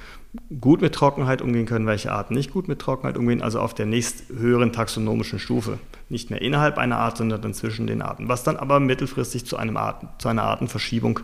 gut 0.60 0.80
mit 0.80 0.94
Trockenheit 0.94 1.42
umgehen 1.42 1.66
können, 1.66 1.86
welche 1.86 2.12
Arten 2.12 2.34
nicht 2.34 2.52
gut 2.52 2.68
mit 2.68 2.78
Trockenheit 2.78 3.16
umgehen, 3.16 3.42
also 3.42 3.60
auf 3.60 3.74
der 3.74 3.86
nächsthöheren 3.86 4.72
taxonomischen 4.72 5.38
Stufe. 5.38 5.78
Nicht 6.08 6.30
mehr 6.30 6.40
innerhalb 6.40 6.78
einer 6.78 6.98
Art, 6.98 7.16
sondern 7.16 7.42
dann 7.42 7.54
zwischen 7.54 7.86
den 7.86 8.02
Arten, 8.02 8.28
was 8.28 8.44
dann 8.44 8.56
aber 8.56 8.80
mittelfristig 8.80 9.44
zu, 9.44 9.56
einem 9.56 9.76
Arten, 9.76 10.08
zu 10.18 10.28
einer 10.28 10.44
Artenverschiebung 10.44 11.20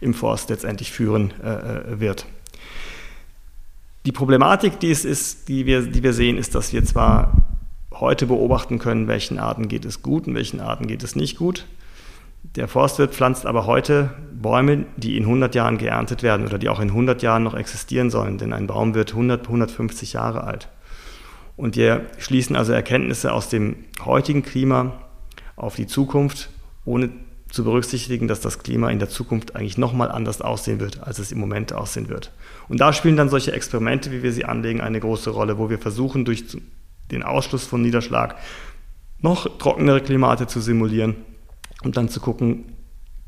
im 0.00 0.14
Forst 0.14 0.50
letztendlich 0.50 0.90
führen 0.90 1.32
äh, 1.42 1.52
äh, 1.52 2.00
wird. 2.00 2.26
Die 4.04 4.12
Problematik, 4.12 4.80
die 4.80 4.90
es 4.90 5.04
ist, 5.04 5.48
die 5.48 5.66
wir, 5.66 5.82
die 5.82 6.02
wir 6.02 6.12
sehen, 6.12 6.36
ist, 6.36 6.54
dass 6.54 6.72
wir 6.72 6.84
zwar 6.84 7.32
heute 7.92 8.26
beobachten 8.26 8.78
können, 8.78 9.06
welchen 9.06 9.38
Arten 9.38 9.68
geht 9.68 9.84
es 9.84 10.02
gut 10.02 10.26
und 10.26 10.34
welchen 10.34 10.60
Arten 10.60 10.88
geht 10.88 11.04
es 11.04 11.14
nicht 11.14 11.36
gut. 11.36 11.66
Der 12.42 12.68
Forstwirt 12.68 13.14
pflanzt 13.14 13.46
aber 13.46 13.66
heute 13.66 14.10
Bäume, 14.32 14.84
die 14.96 15.16
in 15.16 15.22
100 15.24 15.54
Jahren 15.54 15.78
geerntet 15.78 16.22
werden 16.22 16.44
oder 16.44 16.58
die 16.58 16.68
auch 16.68 16.80
in 16.80 16.88
100 16.88 17.22
Jahren 17.22 17.44
noch 17.44 17.54
existieren 17.54 18.10
sollen, 18.10 18.36
denn 18.36 18.52
ein 18.52 18.66
Baum 18.66 18.94
wird 18.94 19.12
100, 19.12 19.46
150 19.46 20.14
Jahre 20.14 20.44
alt. 20.44 20.68
Und 21.56 21.76
wir 21.76 22.06
schließen 22.18 22.56
also 22.56 22.72
Erkenntnisse 22.72 23.32
aus 23.32 23.48
dem 23.48 23.76
heutigen 24.04 24.42
Klima 24.42 24.92
auf 25.54 25.76
die 25.76 25.86
Zukunft, 25.86 26.50
ohne 26.84 27.10
zu 27.48 27.64
berücksichtigen, 27.64 28.28
dass 28.28 28.40
das 28.40 28.58
Klima 28.58 28.90
in 28.90 28.98
der 28.98 29.08
Zukunft 29.08 29.54
eigentlich 29.54 29.78
nochmal 29.78 30.10
anders 30.10 30.40
aussehen 30.40 30.80
wird, 30.80 31.02
als 31.02 31.18
es 31.18 31.30
im 31.30 31.38
Moment 31.38 31.72
aussehen 31.72 32.08
wird. 32.08 32.32
Und 32.68 32.80
da 32.80 32.92
spielen 32.92 33.16
dann 33.16 33.28
solche 33.28 33.52
Experimente, 33.52 34.10
wie 34.10 34.22
wir 34.22 34.32
sie 34.32 34.46
anlegen, 34.46 34.80
eine 34.80 34.98
große 34.98 35.30
Rolle, 35.30 35.58
wo 35.58 35.70
wir 35.70 35.78
versuchen, 35.78 36.24
durch 36.24 36.44
den 37.10 37.22
Ausschluss 37.22 37.64
von 37.64 37.82
Niederschlag 37.82 38.36
noch 39.20 39.58
trockenere 39.58 40.00
Klimate 40.00 40.46
zu 40.46 40.60
simulieren 40.60 41.14
und 41.84 41.96
dann 41.96 42.08
zu 42.08 42.20
gucken, 42.20 42.64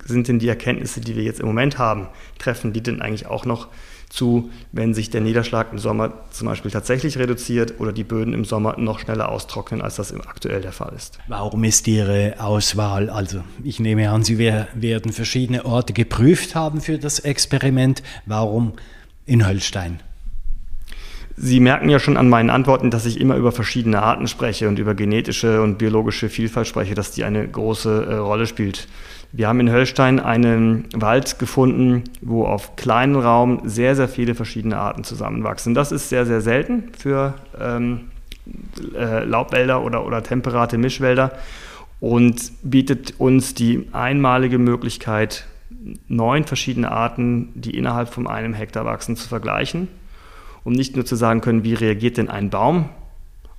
sind 0.04 0.28
denn 0.28 0.38
die 0.38 0.48
Erkenntnisse, 0.48 1.00
die 1.00 1.16
wir 1.16 1.22
jetzt 1.22 1.40
im 1.40 1.46
Moment 1.46 1.78
haben, 1.78 2.08
treffen 2.38 2.72
die 2.72 2.82
denn 2.82 3.00
eigentlich 3.00 3.26
auch 3.26 3.44
noch 3.44 3.68
zu, 4.10 4.50
wenn 4.70 4.94
sich 4.94 5.10
der 5.10 5.20
Niederschlag 5.20 5.72
im 5.72 5.78
Sommer 5.78 6.12
zum 6.30 6.46
Beispiel 6.46 6.70
tatsächlich 6.70 7.18
reduziert 7.18 7.80
oder 7.80 7.92
die 7.92 8.04
Böden 8.04 8.32
im 8.32 8.44
Sommer 8.44 8.78
noch 8.78 9.00
schneller 9.00 9.28
austrocknen, 9.28 9.82
als 9.82 9.96
das 9.96 10.14
aktuell 10.14 10.60
der 10.60 10.72
Fall 10.72 10.92
ist. 10.94 11.18
Warum 11.26 11.64
ist 11.64 11.88
Ihre 11.88 12.34
Auswahl? 12.38 13.10
Also 13.10 13.42
ich 13.64 13.80
nehme 13.80 14.10
an, 14.10 14.22
Sie 14.22 14.38
werden 14.38 15.12
verschiedene 15.12 15.64
Orte 15.64 15.92
geprüft 15.92 16.54
haben 16.54 16.80
für 16.80 16.98
das 16.98 17.18
Experiment. 17.18 18.02
Warum 18.26 18.74
in 19.26 19.46
Höllstein? 19.46 20.00
Sie 21.36 21.58
merken 21.58 21.88
ja 21.88 21.98
schon 21.98 22.16
an 22.16 22.28
meinen 22.28 22.50
Antworten, 22.50 22.90
dass 22.90 23.06
ich 23.06 23.20
immer 23.20 23.36
über 23.36 23.50
verschiedene 23.50 24.00
Arten 24.02 24.28
spreche 24.28 24.68
und 24.68 24.78
über 24.78 24.94
genetische 24.94 25.62
und 25.62 25.78
biologische 25.78 26.28
Vielfalt 26.28 26.68
spreche, 26.68 26.94
dass 26.94 27.10
die 27.10 27.24
eine 27.24 27.46
große 27.46 28.06
äh, 28.08 28.14
Rolle 28.14 28.46
spielt. 28.46 28.86
Wir 29.32 29.48
haben 29.48 29.58
in 29.58 29.68
Höllstein 29.68 30.20
einen 30.20 30.84
Wald 30.94 31.40
gefunden, 31.40 32.04
wo 32.20 32.44
auf 32.44 32.76
kleinem 32.76 33.16
Raum 33.16 33.62
sehr, 33.64 33.96
sehr 33.96 34.08
viele 34.08 34.36
verschiedene 34.36 34.76
Arten 34.76 35.02
zusammenwachsen. 35.02 35.74
Das 35.74 35.90
ist 35.90 36.08
sehr, 36.08 36.24
sehr 36.24 36.40
selten 36.40 36.92
für 36.96 37.34
ähm, 37.60 38.12
äh, 38.94 39.24
Laubwälder 39.24 39.82
oder, 39.82 40.06
oder 40.06 40.22
temperate 40.22 40.78
Mischwälder 40.78 41.32
und 41.98 42.52
bietet 42.62 43.14
uns 43.18 43.54
die 43.54 43.88
einmalige 43.92 44.58
Möglichkeit, 44.58 45.46
neun 46.06 46.44
verschiedene 46.44 46.92
Arten, 46.92 47.48
die 47.54 47.76
innerhalb 47.76 48.10
von 48.10 48.28
einem 48.28 48.54
Hektar 48.54 48.84
wachsen, 48.84 49.16
zu 49.16 49.28
vergleichen, 49.28 49.88
um 50.64 50.72
nicht 50.72 50.96
nur 50.96 51.04
zu 51.04 51.14
sagen 51.14 51.40
können, 51.40 51.62
wie 51.62 51.74
reagiert 51.74 52.16
denn 52.16 52.30
ein 52.30 52.50
Baum 52.50 52.88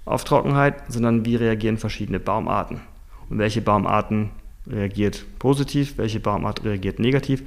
auf 0.04 0.24
Trockenheit, 0.24 0.76
sondern 0.88 1.26
wie 1.26 1.36
reagieren 1.36 1.78
verschiedene 1.78 2.20
Baumarten 2.20 2.82
und 3.30 3.38
welche 3.38 3.62
Baumarten 3.62 4.32
reagiert 4.68 5.26
positiv, 5.40 5.98
welche 5.98 6.20
Baumart 6.20 6.64
reagiert 6.64 7.00
negativ 7.00 7.44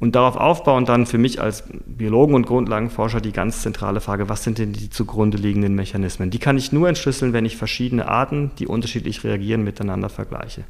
Und 0.00 0.16
darauf 0.16 0.36
aufbauen 0.36 0.84
dann 0.84 1.06
für 1.06 1.18
mich 1.18 1.40
als 1.40 1.64
Biologen 1.86 2.34
und 2.34 2.46
Grundlagenforscher 2.46 3.20
die 3.20 3.32
ganz 3.32 3.62
zentrale 3.62 4.00
Frage, 4.00 4.28
was 4.28 4.42
sind 4.42 4.58
denn 4.58 4.72
die 4.72 4.90
zugrunde 4.90 5.38
liegenden 5.38 5.74
Mechanismen? 5.74 6.30
Die 6.30 6.38
kann 6.38 6.58
ich 6.58 6.72
nur 6.72 6.88
entschlüsseln, 6.88 7.32
wenn 7.32 7.44
ich 7.44 7.56
verschiedene 7.56 8.08
Arten, 8.08 8.50
die 8.58 8.66
unterschiedlich 8.66 9.24
reagieren, 9.24 9.62
miteinander 9.62 10.08
vergleiche. 10.08 10.64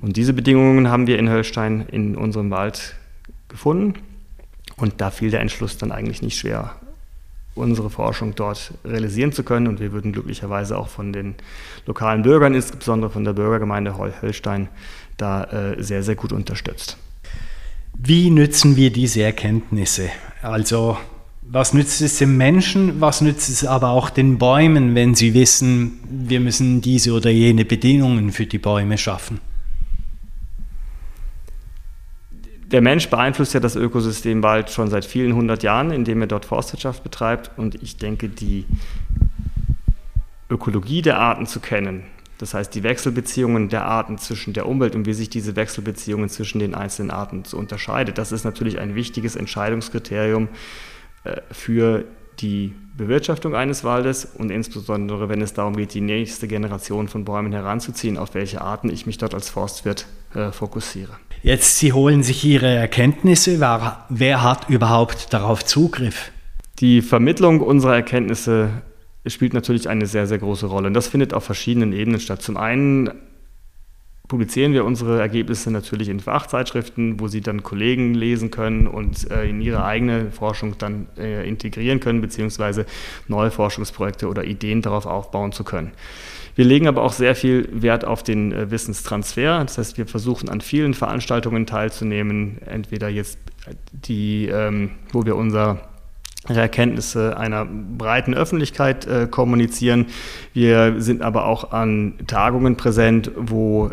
Und 0.00 0.16
diese 0.16 0.32
Bedingungen 0.32 0.90
haben 0.90 1.06
wir 1.06 1.18
in 1.18 1.28
Höllstein 1.28 1.86
in 1.90 2.16
unserem 2.16 2.50
Wald 2.50 2.96
gefunden. 3.48 3.94
Und 4.76 5.00
da 5.00 5.10
fiel 5.10 5.30
der 5.30 5.40
Entschluss 5.40 5.78
dann 5.78 5.92
eigentlich 5.92 6.22
nicht 6.22 6.38
schwer, 6.38 6.74
unsere 7.58 7.90
Forschung 7.90 8.34
dort 8.34 8.72
realisieren 8.84 9.32
zu 9.32 9.42
können. 9.42 9.66
Und 9.66 9.80
wir 9.80 9.92
würden 9.92 10.12
glücklicherweise 10.12 10.78
auch 10.78 10.88
von 10.88 11.12
den 11.12 11.34
lokalen 11.86 12.22
Bürgern, 12.22 12.54
insbesondere 12.54 13.10
von 13.10 13.24
der 13.24 13.32
Bürgergemeinde 13.34 13.96
Höllstein, 13.98 14.68
da 15.16 15.44
äh, 15.44 15.82
sehr, 15.82 16.02
sehr 16.02 16.14
gut 16.14 16.32
unterstützt. 16.32 16.96
Wie 17.94 18.30
nützen 18.30 18.76
wir 18.76 18.90
diese 18.90 19.22
Erkenntnisse? 19.22 20.08
Also 20.40 20.96
was 21.50 21.72
nützt 21.72 22.02
es 22.02 22.18
dem 22.18 22.36
Menschen, 22.36 23.00
was 23.00 23.22
nützt 23.22 23.48
es 23.48 23.64
aber 23.64 23.90
auch 23.90 24.10
den 24.10 24.38
Bäumen, 24.38 24.94
wenn 24.94 25.14
sie 25.14 25.32
wissen, 25.32 25.98
wir 26.08 26.40
müssen 26.40 26.82
diese 26.82 27.12
oder 27.12 27.30
jene 27.30 27.64
Bedingungen 27.64 28.32
für 28.32 28.46
die 28.46 28.58
Bäume 28.58 28.98
schaffen? 28.98 29.40
Der 32.70 32.82
Mensch 32.82 33.08
beeinflusst 33.08 33.54
ja 33.54 33.60
das 33.60 33.76
Ökosystem 33.76 34.42
Wald 34.42 34.68
schon 34.68 34.90
seit 34.90 35.06
vielen 35.06 35.34
hundert 35.34 35.62
Jahren, 35.62 35.90
indem 35.90 36.20
er 36.20 36.26
dort 36.26 36.44
Forstwirtschaft 36.44 37.02
betreibt. 37.02 37.50
Und 37.56 37.82
ich 37.82 37.96
denke, 37.96 38.28
die 38.28 38.66
Ökologie 40.50 41.00
der 41.00 41.18
Arten 41.18 41.46
zu 41.46 41.60
kennen, 41.60 42.02
das 42.36 42.52
heißt, 42.52 42.74
die 42.74 42.82
Wechselbeziehungen 42.82 43.70
der 43.70 43.86
Arten 43.86 44.18
zwischen 44.18 44.52
der 44.52 44.66
Umwelt 44.66 44.94
und 44.94 45.06
wie 45.06 45.14
sich 45.14 45.30
diese 45.30 45.56
Wechselbeziehungen 45.56 46.28
zwischen 46.28 46.58
den 46.58 46.74
einzelnen 46.74 47.10
Arten 47.10 47.44
so 47.44 47.56
unterscheidet, 47.56 48.18
das 48.18 48.32
ist 48.32 48.44
natürlich 48.44 48.78
ein 48.78 48.94
wichtiges 48.94 49.34
Entscheidungskriterium 49.34 50.48
äh, 51.24 51.40
für 51.50 52.04
die 52.40 52.74
Bewirtschaftung 52.96 53.56
eines 53.56 53.82
Waldes 53.82 54.26
und 54.26 54.50
insbesondere, 54.50 55.28
wenn 55.28 55.40
es 55.40 55.54
darum 55.54 55.74
geht, 55.74 55.94
die 55.94 56.00
nächste 56.02 56.46
Generation 56.46 57.08
von 57.08 57.24
Bäumen 57.24 57.52
heranzuziehen, 57.52 58.18
auf 58.18 58.34
welche 58.34 58.60
Arten 58.60 58.90
ich 58.90 59.06
mich 59.06 59.16
dort 59.16 59.34
als 59.34 59.48
Forstwirt 59.48 60.06
äh, 60.34 60.52
fokussiere. 60.52 61.16
Jetzt, 61.42 61.78
Sie 61.78 61.92
holen 61.92 62.22
sich 62.22 62.44
Ihre 62.44 62.66
Erkenntnisse. 62.66 63.60
Wer, 63.60 64.04
wer 64.08 64.42
hat 64.42 64.68
überhaupt 64.68 65.32
darauf 65.32 65.64
Zugriff? 65.64 66.32
Die 66.80 67.00
Vermittlung 67.00 67.60
unserer 67.60 67.94
Erkenntnisse 67.94 68.70
spielt 69.26 69.54
natürlich 69.54 69.88
eine 69.88 70.06
sehr, 70.06 70.26
sehr 70.26 70.38
große 70.38 70.66
Rolle. 70.66 70.88
Und 70.88 70.94
das 70.94 71.08
findet 71.08 71.34
auf 71.34 71.44
verschiedenen 71.44 71.92
Ebenen 71.92 72.20
statt. 72.20 72.42
Zum 72.42 72.56
einen 72.56 73.10
publizieren 74.26 74.72
wir 74.74 74.84
unsere 74.84 75.20
Ergebnisse 75.20 75.70
natürlich 75.70 76.08
in 76.08 76.20
Fachzeitschriften, 76.20 77.18
wo 77.18 77.28
sie 77.28 77.40
dann 77.40 77.62
Kollegen 77.62 78.14
lesen 78.14 78.50
können 78.50 78.86
und 78.86 79.30
äh, 79.30 79.48
in 79.48 79.60
ihre 79.60 79.84
eigene 79.84 80.30
Forschung 80.30 80.76
dann 80.78 81.06
äh, 81.16 81.48
integrieren 81.48 82.00
können, 82.00 82.20
beziehungsweise 82.20 82.84
neue 83.26 83.50
Forschungsprojekte 83.50 84.28
oder 84.28 84.44
Ideen 84.44 84.82
darauf 84.82 85.06
aufbauen 85.06 85.52
zu 85.52 85.64
können. 85.64 85.92
Wir 86.58 86.64
legen 86.64 86.88
aber 86.88 87.04
auch 87.04 87.12
sehr 87.12 87.36
viel 87.36 87.68
Wert 87.70 88.04
auf 88.04 88.24
den 88.24 88.50
äh, 88.50 88.68
Wissenstransfer. 88.72 89.60
Das 89.60 89.78
heißt, 89.78 89.96
wir 89.96 90.08
versuchen 90.08 90.48
an 90.48 90.60
vielen 90.60 90.92
Veranstaltungen 90.92 91.66
teilzunehmen, 91.66 92.60
entweder 92.66 93.08
jetzt 93.08 93.38
die, 93.92 94.48
ähm, 94.48 94.90
wo 95.12 95.24
wir 95.24 95.36
unser 95.36 95.78
Erkenntnisse 96.48 97.36
einer 97.36 97.64
breiten 97.64 98.34
Öffentlichkeit 98.34 99.06
äh, 99.06 99.28
kommunizieren. 99.30 100.06
Wir 100.52 101.00
sind 101.00 101.22
aber 101.22 101.46
auch 101.46 101.70
an 101.70 102.14
Tagungen 102.26 102.76
präsent, 102.76 103.30
wo 103.36 103.90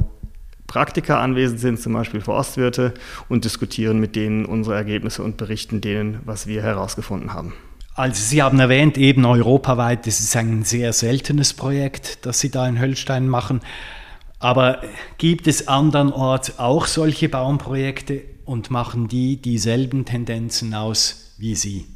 Praktiker 0.65 1.19
anwesend 1.19 1.59
sind, 1.59 1.79
zum 1.79 1.93
Beispiel 1.93 2.21
Forstwirte, 2.21 2.95
und 3.29 3.45
diskutieren 3.45 3.99
mit 3.99 4.15
denen 4.15 4.43
unsere 4.43 4.75
Ergebnisse 4.75 5.21
und 5.21 5.37
berichten 5.37 5.81
denen, 5.81 6.17
was 6.25 6.47
wir 6.47 6.63
herausgefunden 6.63 7.31
haben. 7.31 7.53
Also 7.97 8.21
Sie 8.21 8.43
haben 8.43 8.59
erwähnt, 8.59 8.97
eben 8.97 9.25
europaweit, 9.25 10.05
das 10.05 10.19
ist 10.19 10.35
ein 10.35 10.63
sehr 10.63 10.91
seltenes 10.91 11.53
Projekt, 11.53 12.25
das 12.25 12.41
Sie 12.41 12.51
da 12.51 12.67
in 12.67 12.77
Höllstein 12.77 13.29
machen. 13.29 13.61
Aber 14.37 14.81
gibt 15.17 15.47
es 15.47 15.69
andernorts 15.69 16.59
auch 16.59 16.87
solche 16.87 17.29
Baumprojekte 17.29 18.21
und 18.43 18.69
machen 18.69 19.07
die 19.07 19.37
dieselben 19.37 20.03
Tendenzen 20.03 20.73
aus 20.73 21.35
wie 21.37 21.55
Sie? 21.55 21.87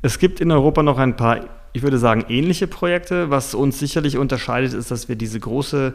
Es 0.00 0.20
gibt 0.20 0.40
in 0.40 0.52
Europa 0.52 0.84
noch 0.84 0.98
ein 0.98 1.16
paar, 1.16 1.46
ich 1.72 1.82
würde 1.82 1.98
sagen, 1.98 2.24
ähnliche 2.28 2.68
Projekte. 2.68 3.30
Was 3.30 3.54
uns 3.54 3.80
sicherlich 3.80 4.16
unterscheidet, 4.16 4.74
ist, 4.74 4.92
dass 4.92 5.08
wir 5.08 5.16
diese 5.16 5.40
große 5.40 5.94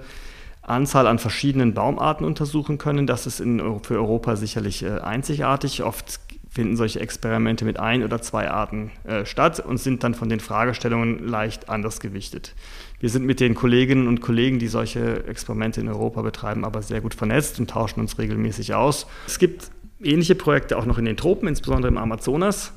Anzahl 0.62 1.08
an 1.08 1.20
verschiedenen 1.20 1.74
Baumarten 1.74 2.26
untersuchen 2.26 2.80
können. 2.80 3.08
Das 3.08 3.28
ist 3.28 3.40
in, 3.40 3.62
für 3.82 3.96
Europa 3.96 4.36
sicherlich 4.36 4.84
äh, 4.84 5.00
einzigartig. 5.00 5.84
Oft 5.84 6.20
finden 6.54 6.76
solche 6.76 7.00
Experimente 7.00 7.66
mit 7.66 7.80
ein 7.80 8.04
oder 8.04 8.22
zwei 8.22 8.50
Arten 8.50 8.92
äh, 9.06 9.26
statt 9.26 9.60
und 9.60 9.80
sind 9.80 10.04
dann 10.04 10.14
von 10.14 10.30
den 10.30 10.40
Fragestellungen 10.40 11.28
leicht 11.28 11.68
anders 11.68 12.00
gewichtet. 12.00 12.54
Wir 13.00 13.10
sind 13.10 13.26
mit 13.26 13.40
den 13.40 13.56
Kolleginnen 13.56 14.08
und 14.08 14.22
Kollegen, 14.22 14.60
die 14.60 14.68
solche 14.68 15.26
Experimente 15.28 15.82
in 15.82 15.88
Europa 15.88 16.22
betreiben, 16.22 16.64
aber 16.64 16.84
sehr 16.84 17.02
gut 17.02 17.16
vernetzt 17.16 17.60
und 17.60 17.72
tauschen 17.72 18.00
uns 18.00 18.20
regelmäßig 18.20 18.76
aus. 18.76 19.08
Es 19.26 19.40
gibt 19.40 19.72
ähnliche 20.02 20.36
Projekte 20.36 20.78
auch 20.78 20.86
noch 20.86 21.00
in 21.00 21.06
den 21.06 21.18
Tropen, 21.18 21.48
insbesondere 21.48 21.92
im 21.92 21.98
Amazonas 21.98 22.72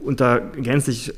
unter 0.00 0.40
gänzlich 0.40 1.12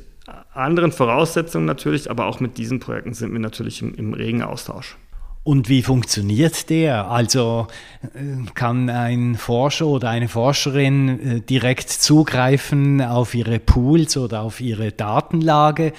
anderen 0.53 0.91
Voraussetzungen 0.91 1.65
natürlich, 1.65 2.09
aber 2.09 2.25
auch 2.25 2.39
mit 2.39 2.57
diesen 2.57 2.79
Projekten 2.79 3.13
sind 3.13 3.31
wir 3.31 3.39
natürlich 3.39 3.81
im, 3.81 3.93
im 3.95 4.13
regen 4.13 4.41
Austausch. 4.41 4.97
Und 5.43 5.67
wie 5.67 5.81
funktioniert 5.81 6.69
der? 6.69 7.11
Also 7.11 7.67
äh, 8.01 8.49
kann 8.53 8.89
ein 8.89 9.35
Forscher 9.35 9.87
oder 9.87 10.09
eine 10.09 10.29
Forscherin 10.29 11.19
äh, 11.19 11.41
direkt 11.41 11.89
zugreifen 11.89 13.01
auf 13.01 13.35
ihre 13.35 13.59
Pools 13.59 14.15
oder 14.15 14.41
auf 14.41 14.61
ihre 14.61 14.93
Datenlage 14.93 15.91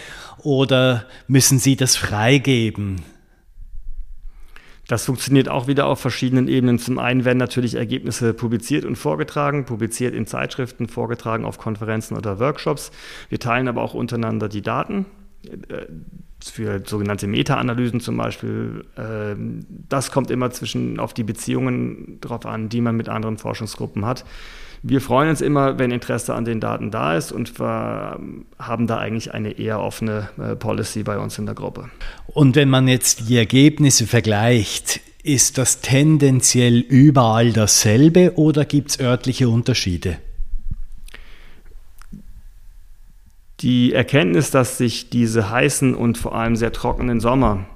oder 0.43 1.05
müssen 1.27 1.59
Sie 1.59 1.77
das 1.77 1.95
freigeben? 1.95 3.03
Das 4.89 5.05
funktioniert 5.05 5.49
auch 5.51 5.67
wieder 5.67 5.87
auf 5.87 6.01
verschiedenen 6.01 6.49
Ebenen. 6.49 6.79
Zum 6.79 6.99
einen 6.99 7.27
werden 7.27 7.39
natürlich 7.39 7.75
Ergebnisse 7.75 8.33
publiziert 8.33 8.87
und 8.87 8.97
vorgetragen, 8.97 9.67
publiziert 9.67 10.15
in 10.15 10.27
Zeitschriften, 10.27 10.89
vorgetragen 10.89 11.45
auf 11.45 11.59
Konferenzen 11.59 12.17
oder 12.17 12.39
Workshops. 12.39 12.93
Wir 13.29 13.41
teilen 13.41 13.69
aber 13.69 13.83
auch 13.83 13.95
untereinander 13.95 14.49
die 14.49 14.63
Daten 14.63 15.07
für 16.43 16.83
sogenannte 16.85 17.27
Meta-Analysen 17.27 18.01
zum 18.01 18.17
Beispiel. 18.17 18.85
Ähm, 18.99 19.67
das 19.89 20.11
kommt 20.11 20.31
immer 20.31 20.51
zwischen 20.51 21.01
auf 21.01 21.15
die 21.15 21.25
Beziehungen 21.25 22.19
drauf 22.21 22.47
an, 22.47 22.69
die 22.69 22.81
man 22.81 22.97
mit 22.97 23.09
anderen 23.09 23.39
Forschungsgruppen 23.39 24.05
hat. 24.05 24.25
Wir 24.83 25.01
freuen 25.01 25.31
uns 25.31 25.41
immer, 25.41 25.79
wenn 25.79 25.91
Interesse 25.91 26.35
an 26.35 26.45
den 26.45 26.61
Daten 26.61 26.91
da 26.91 27.17
ist 27.17 27.33
und 27.33 27.59
wir 27.59 28.21
haben 28.59 28.87
da 28.87 28.99
eigentlich 28.99 29.33
eine 29.33 29.53
eher 29.53 29.81
offene 29.81 30.29
äh, 30.39 30.57
Policy 30.57 31.03
bei 31.03 31.19
uns 31.19 31.39
in 31.39 31.47
der 31.47 31.55
Gruppe. 31.55 31.89
Und 32.27 32.55
wenn 32.55 32.69
man 32.69 32.87
jetzt 32.87 33.31
die 33.31 33.39
Ergebnisse 33.39 34.07
vergleicht, 34.07 35.01
ist 35.23 35.57
das 35.57 35.81
tendenziell 35.81 36.81
überall 36.81 37.55
dasselbe 37.55 38.37
oder 38.37 38.67
gibt 38.67 38.91
es 38.91 39.01
örtliche 39.01 39.49
Unterschiede? 39.49 40.19
Die 43.61 43.93
Erkenntnis, 43.93 44.51
dass 44.51 44.79
sich 44.79 45.11
diese 45.11 45.51
heißen 45.51 45.95
und 45.95 46.19
vor 46.19 46.35
allem 46.35 46.57
sehr 46.57 46.73
trockenen 46.73 47.21
Sommer, 47.21 47.67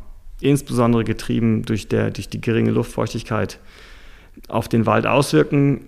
insbesondere 0.40 1.04
getrieben 1.04 1.62
durch, 1.62 1.88
der, 1.88 2.10
durch 2.10 2.28
die 2.28 2.40
geringe 2.40 2.70
Luftfeuchtigkeit, 2.70 3.60
auf 4.48 4.68
den 4.68 4.86
Wald 4.86 5.06
auswirken, 5.06 5.86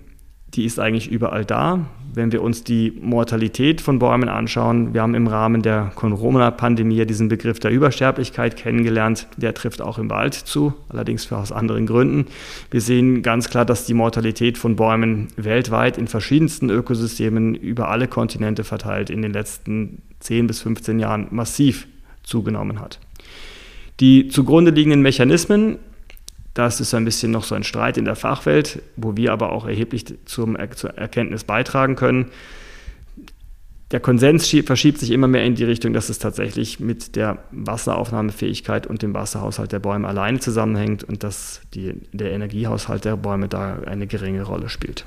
die 0.53 0.65
ist 0.65 0.79
eigentlich 0.79 1.09
überall 1.09 1.45
da. 1.45 1.85
Wenn 2.13 2.33
wir 2.33 2.41
uns 2.41 2.65
die 2.65 2.91
Mortalität 2.99 3.79
von 3.79 3.99
Bäumen 3.99 4.27
anschauen, 4.27 4.93
wir 4.93 5.01
haben 5.01 5.15
im 5.15 5.27
Rahmen 5.27 5.61
der 5.61 5.93
Corona-Pandemie 5.95 7.05
diesen 7.05 7.29
Begriff 7.29 7.59
der 7.59 7.71
Übersterblichkeit 7.71 8.57
kennengelernt. 8.57 9.27
Der 9.37 9.53
trifft 9.53 9.81
auch 9.81 9.97
im 9.97 10.09
Wald 10.09 10.33
zu, 10.33 10.73
allerdings 10.89 11.23
für 11.23 11.37
aus 11.37 11.53
anderen 11.53 11.85
Gründen. 11.85 12.25
Wir 12.69 12.81
sehen 12.81 13.21
ganz 13.21 13.49
klar, 13.49 13.63
dass 13.63 13.85
die 13.85 13.93
Mortalität 13.93 14.57
von 14.57 14.75
Bäumen 14.75 15.29
weltweit 15.37 15.97
in 15.97 16.07
verschiedensten 16.07 16.69
Ökosystemen 16.69 17.55
über 17.55 17.87
alle 17.87 18.09
Kontinente 18.09 18.65
verteilt 18.65 19.09
in 19.09 19.21
den 19.21 19.31
letzten 19.31 20.01
10 20.19 20.47
bis 20.47 20.61
15 20.61 20.99
Jahren 20.99 21.27
massiv 21.31 21.87
zugenommen 22.23 22.81
hat. 22.81 22.99
Die 24.01 24.27
zugrunde 24.27 24.71
liegenden 24.71 25.01
Mechanismen 25.01 25.77
das 26.53 26.81
ist 26.81 26.93
ein 26.93 27.05
bisschen 27.05 27.31
noch 27.31 27.43
so 27.43 27.55
ein 27.55 27.63
Streit 27.63 27.97
in 27.97 28.05
der 28.05 28.15
Fachwelt, 28.15 28.81
wo 28.97 29.15
wir 29.15 29.31
aber 29.31 29.51
auch 29.51 29.65
erheblich 29.65 30.05
zum, 30.25 30.57
zur 30.75 30.97
Erkenntnis 30.97 31.43
beitragen 31.43 31.95
können. 31.95 32.31
Der 33.91 33.99
Konsens 33.99 34.49
verschiebt 34.65 34.99
sich 34.99 35.11
immer 35.11 35.27
mehr 35.27 35.43
in 35.43 35.55
die 35.55 35.65
Richtung, 35.65 35.91
dass 35.91 36.07
es 36.07 36.17
tatsächlich 36.17 36.79
mit 36.79 37.17
der 37.17 37.39
Wasseraufnahmefähigkeit 37.51 38.87
und 38.87 39.01
dem 39.01 39.13
Wasserhaushalt 39.13 39.73
der 39.73 39.79
Bäume 39.79 40.07
alleine 40.07 40.39
zusammenhängt 40.39 41.03
und 41.03 41.23
dass 41.23 41.61
die, 41.73 41.95
der 42.13 42.31
Energiehaushalt 42.31 43.03
der 43.03 43.17
Bäume 43.17 43.49
da 43.49 43.79
eine 43.85 44.07
geringe 44.07 44.43
Rolle 44.43 44.69
spielt. 44.69 45.05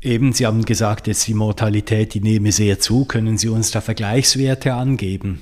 Eben, 0.00 0.32
Sie 0.32 0.46
haben 0.46 0.64
gesagt, 0.64 1.06
jetzt 1.06 1.26
die 1.26 1.34
Mortalität, 1.34 2.14
die 2.14 2.20
nehme 2.20 2.52
sehr 2.52 2.78
zu. 2.78 3.04
Können 3.04 3.36
Sie 3.36 3.48
uns 3.48 3.70
da 3.70 3.80
Vergleichswerte 3.80 4.74
angeben? 4.74 5.40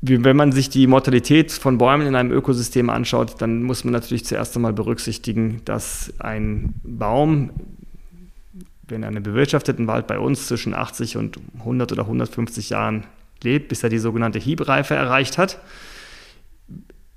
Wenn 0.00 0.36
man 0.36 0.52
sich 0.52 0.68
die 0.68 0.86
Mortalität 0.86 1.50
von 1.50 1.78
Bäumen 1.78 2.06
in 2.06 2.14
einem 2.14 2.30
Ökosystem 2.30 2.88
anschaut, 2.88 3.40
dann 3.42 3.62
muss 3.62 3.84
man 3.84 3.92
natürlich 3.92 4.24
zuerst 4.24 4.54
einmal 4.54 4.72
berücksichtigen, 4.72 5.60
dass 5.64 6.12
ein 6.20 6.74
Baum, 6.84 7.50
wenn 8.86 9.02
er 9.02 9.08
in 9.08 9.16
einem 9.16 9.24
bewirtschafteten 9.24 9.88
Wald 9.88 10.06
bei 10.06 10.18
uns 10.18 10.46
zwischen 10.46 10.72
80 10.72 11.16
und 11.16 11.38
100 11.58 11.92
oder 11.92 12.02
150 12.02 12.70
Jahren 12.70 13.04
lebt, 13.42 13.68
bis 13.68 13.82
er 13.82 13.88
die 13.88 13.98
sogenannte 13.98 14.38
Hiebreife 14.38 14.94
erreicht 14.94 15.36
hat, 15.36 15.60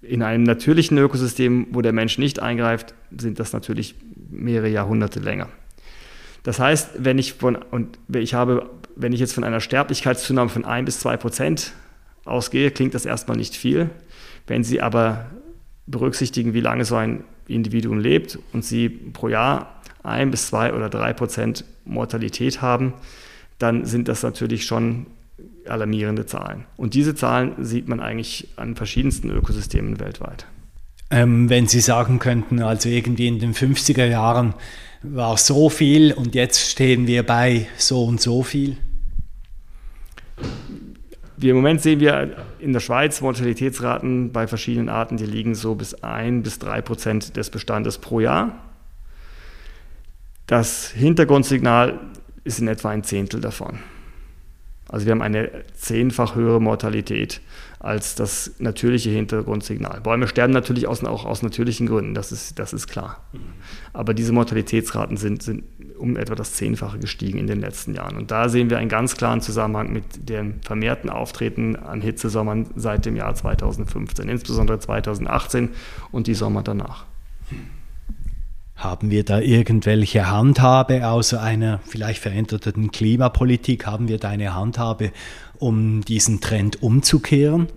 in 0.01 0.23
einem 0.23 0.43
natürlichen 0.43 0.97
Ökosystem, 0.97 1.67
wo 1.71 1.81
der 1.81 1.93
Mensch 1.93 2.17
nicht 2.17 2.39
eingreift, 2.39 2.95
sind 3.15 3.39
das 3.39 3.53
natürlich 3.53 3.93
mehrere 4.31 4.69
Jahrhunderte 4.69 5.19
länger. 5.19 5.47
Das 6.41 6.59
heißt, 6.59 6.91
wenn 6.97 7.19
ich 7.19 7.33
von, 7.33 7.55
und 7.55 7.99
ich 8.11 8.33
habe, 8.33 8.67
wenn 8.95 9.13
ich 9.13 9.19
jetzt 9.19 9.33
von 9.33 9.43
einer 9.43 9.59
Sterblichkeitszunahme 9.59 10.49
von 10.49 10.65
1 10.65 10.85
bis 10.85 10.99
2 10.99 11.17
Prozent 11.17 11.73
ausgehe, 12.25 12.71
klingt 12.71 12.93
das 12.93 13.05
erstmal 13.05 13.37
nicht 13.37 13.55
viel. 13.55 13.89
Wenn 14.47 14.63
Sie 14.63 14.81
aber 14.81 15.29
berücksichtigen, 15.87 16.53
wie 16.53 16.61
lange 16.61 16.85
so 16.85 16.95
ein 16.95 17.23
Individuum 17.47 17.99
lebt 17.99 18.39
und 18.53 18.63
Sie 18.63 18.89
pro 18.89 19.27
Jahr 19.27 19.81
ein 20.03 20.31
bis 20.31 20.47
zwei 20.47 20.73
oder 20.73 20.89
drei 20.89 21.13
Prozent 21.13 21.65
Mortalität 21.85 22.61
haben, 22.61 22.93
dann 23.59 23.85
sind 23.85 24.07
das 24.07 24.23
natürlich 24.23 24.65
schon 24.65 25.07
alarmierende 25.67 26.25
Zahlen. 26.25 26.65
Und 26.77 26.93
diese 26.93 27.15
Zahlen 27.15 27.63
sieht 27.63 27.87
man 27.87 27.99
eigentlich 27.99 28.47
an 28.55 28.75
verschiedensten 28.75 29.29
Ökosystemen 29.29 29.99
weltweit. 29.99 30.45
Ähm, 31.11 31.49
wenn 31.49 31.67
Sie 31.67 31.81
sagen 31.81 32.19
könnten, 32.19 32.61
also 32.61 32.89
irgendwie 32.89 33.27
in 33.27 33.39
den 33.39 33.53
50er 33.53 34.05
Jahren 34.05 34.53
war 35.03 35.37
so 35.37 35.69
viel 35.69 36.13
und 36.13 36.35
jetzt 36.35 36.69
stehen 36.69 37.05
wir 37.05 37.23
bei 37.23 37.67
so 37.77 38.05
und 38.05 38.21
so 38.21 38.43
viel? 38.43 38.77
Wir 41.41 41.51
Im 41.51 41.55
Moment 41.55 41.81
sehen 41.81 41.99
wir 41.99 42.35
in 42.59 42.71
der 42.71 42.81
Schweiz 42.81 43.19
Mortalitätsraten 43.19 44.31
bei 44.31 44.45
verschiedenen 44.45 44.89
Arten, 44.89 45.17
die 45.17 45.25
liegen 45.25 45.55
so 45.55 45.73
bis 45.73 45.95
1 45.95 46.43
bis 46.43 46.59
3 46.59 46.83
Prozent 46.83 47.35
des 47.35 47.49
Bestandes 47.49 47.97
pro 47.97 48.19
Jahr. 48.19 48.59
Das 50.45 50.91
Hintergrundsignal 50.91 51.99
ist 52.43 52.59
in 52.59 52.67
etwa 52.67 52.91
ein 52.91 53.03
Zehntel 53.03 53.41
davon. 53.41 53.79
Also 54.91 55.05
wir 55.05 55.11
haben 55.11 55.21
eine 55.21 55.49
zehnfach 55.73 56.35
höhere 56.35 56.61
Mortalität 56.61 57.41
als 57.79 58.13
das 58.13 58.55
natürliche 58.59 59.09
Hintergrundsignal. 59.09 60.01
Bäume 60.01 60.27
sterben 60.27 60.53
natürlich 60.53 60.85
aus, 60.85 61.03
auch 61.03 61.25
aus 61.25 61.41
natürlichen 61.41 61.87
Gründen, 61.87 62.13
das 62.13 62.31
ist, 62.31 62.59
das 62.59 62.73
ist 62.73 62.87
klar. 62.87 63.23
Aber 63.93 64.13
diese 64.13 64.33
Mortalitätsraten 64.33 65.17
sind, 65.17 65.41
sind 65.41 65.63
um 65.97 66.17
etwa 66.17 66.35
das 66.35 66.53
Zehnfache 66.53 66.99
gestiegen 66.99 67.39
in 67.39 67.47
den 67.47 67.61
letzten 67.61 67.95
Jahren. 67.95 68.17
Und 68.17 68.31
da 68.31 68.49
sehen 68.49 68.69
wir 68.69 68.77
einen 68.77 68.89
ganz 68.89 69.15
klaren 69.15 69.41
Zusammenhang 69.41 69.93
mit 69.93 70.29
dem 70.29 70.61
vermehrten 70.61 71.09
Auftreten 71.09 71.75
an 71.75 72.01
Hitzesommern 72.01 72.67
seit 72.75 73.05
dem 73.05 73.15
Jahr 73.15 73.33
2015, 73.33 74.27
insbesondere 74.27 74.79
2018 74.79 75.69
und 76.11 76.27
die 76.27 76.33
Sommer 76.33 76.63
danach. 76.63 77.05
Haben 78.75 79.11
wir 79.11 79.23
da 79.23 79.39
irgendwelche 79.39 80.29
Handhabe 80.29 81.07
außer 81.07 81.41
einer 81.41 81.79
vielleicht 81.85 82.21
veränderten 82.21 82.91
Klimapolitik? 82.91 83.85
Haben 83.85 84.07
wir 84.07 84.17
da 84.17 84.29
eine 84.29 84.55
Handhabe, 84.55 85.11
um 85.59 86.03
diesen 86.03 86.41
Trend 86.41 86.81
umzukehren? 86.81 87.67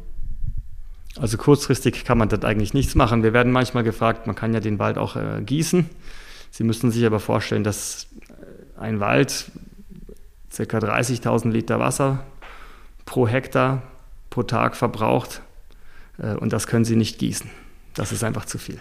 Also 1.16 1.36
kurzfristig 1.36 2.04
kann 2.04 2.18
man 2.18 2.28
das 2.28 2.42
eigentlich 2.42 2.74
nichts 2.74 2.94
machen. 2.94 3.22
Wir 3.22 3.32
werden 3.32 3.52
manchmal 3.52 3.84
gefragt, 3.84 4.26
man 4.26 4.34
kann 4.34 4.52
ja 4.52 4.60
den 4.60 4.78
Wald 4.78 4.98
auch 4.98 5.16
äh, 5.16 5.42
gießen. 5.44 5.88
Sie 6.50 6.64
müssen 6.64 6.90
sich 6.90 7.04
aber 7.04 7.20
vorstellen, 7.20 7.64
dass 7.64 8.08
äh, 8.28 8.80
ein 8.80 9.00
Wald 9.00 9.50
ca. 10.56 10.62
30.000 10.62 11.50
Liter 11.50 11.78
Wasser 11.78 12.24
pro 13.04 13.28
Hektar 13.28 13.82
pro 14.30 14.42
Tag 14.42 14.74
verbraucht 14.76 15.42
äh, 16.18 16.34
und 16.34 16.52
das 16.52 16.66
können 16.66 16.84
Sie 16.84 16.96
nicht 16.96 17.18
gießen. 17.18 17.48
Das 17.94 18.10
ist 18.10 18.24
einfach 18.24 18.44
zu 18.44 18.58
viel. 18.58 18.80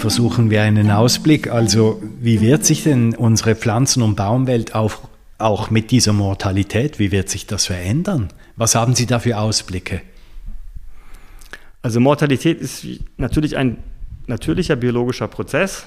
Versuchen 0.00 0.50
wir 0.50 0.62
einen 0.62 0.90
Ausblick. 0.90 1.50
Also 1.50 2.02
wie 2.20 2.40
wird 2.40 2.64
sich 2.64 2.82
denn 2.82 3.14
unsere 3.14 3.54
Pflanzen- 3.54 4.02
und 4.02 4.16
Baumwelt 4.16 4.74
auch, 4.74 5.08
auch 5.38 5.70
mit 5.70 5.90
dieser 5.90 6.12
Mortalität, 6.12 6.98
wie 6.98 7.12
wird 7.12 7.28
sich 7.28 7.46
das 7.46 7.66
verändern? 7.66 8.32
Was 8.56 8.74
haben 8.74 8.94
Sie 8.94 9.06
da 9.06 9.18
für 9.18 9.38
Ausblicke? 9.38 10.00
Also 11.82 12.00
Mortalität 12.00 12.60
ist 12.60 12.86
natürlich 13.18 13.56
ein 13.56 13.78
natürlicher 14.26 14.76
biologischer 14.76 15.28
Prozess, 15.28 15.86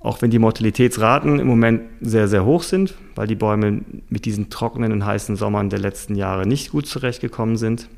auch 0.00 0.20
wenn 0.22 0.30
die 0.30 0.38
Mortalitätsraten 0.38 1.38
im 1.38 1.46
Moment 1.46 1.82
sehr, 2.00 2.26
sehr 2.26 2.44
hoch 2.44 2.62
sind, 2.62 2.94
weil 3.14 3.26
die 3.26 3.34
Bäume 3.34 3.82
mit 4.08 4.24
diesen 4.24 4.50
trockenen 4.50 4.92
und 4.92 5.04
heißen 5.04 5.36
Sommern 5.36 5.68
der 5.70 5.78
letzten 5.78 6.16
Jahre 6.16 6.46
nicht 6.46 6.70
gut 6.70 6.86
zurechtgekommen 6.86 7.56
sind. 7.56 7.88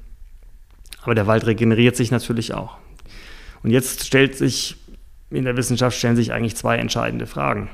Aber 1.03 1.15
der 1.15 1.27
Wald 1.27 1.47
regeneriert 1.47 1.97
sich 1.97 2.11
natürlich 2.11 2.55
auch. 2.55 2.82
Und 3.63 3.71
jetzt 3.71 4.07
stellt 4.07 4.37
sich 4.37 4.77
in 5.33 5.45
der 5.45 5.57
Wissenschaft 5.57 5.97
stellen 5.97 6.17
sich 6.17 6.33
eigentlich 6.33 6.57
zwei 6.57 6.77
entscheidende 6.77 7.27
Fragen. 7.27 7.69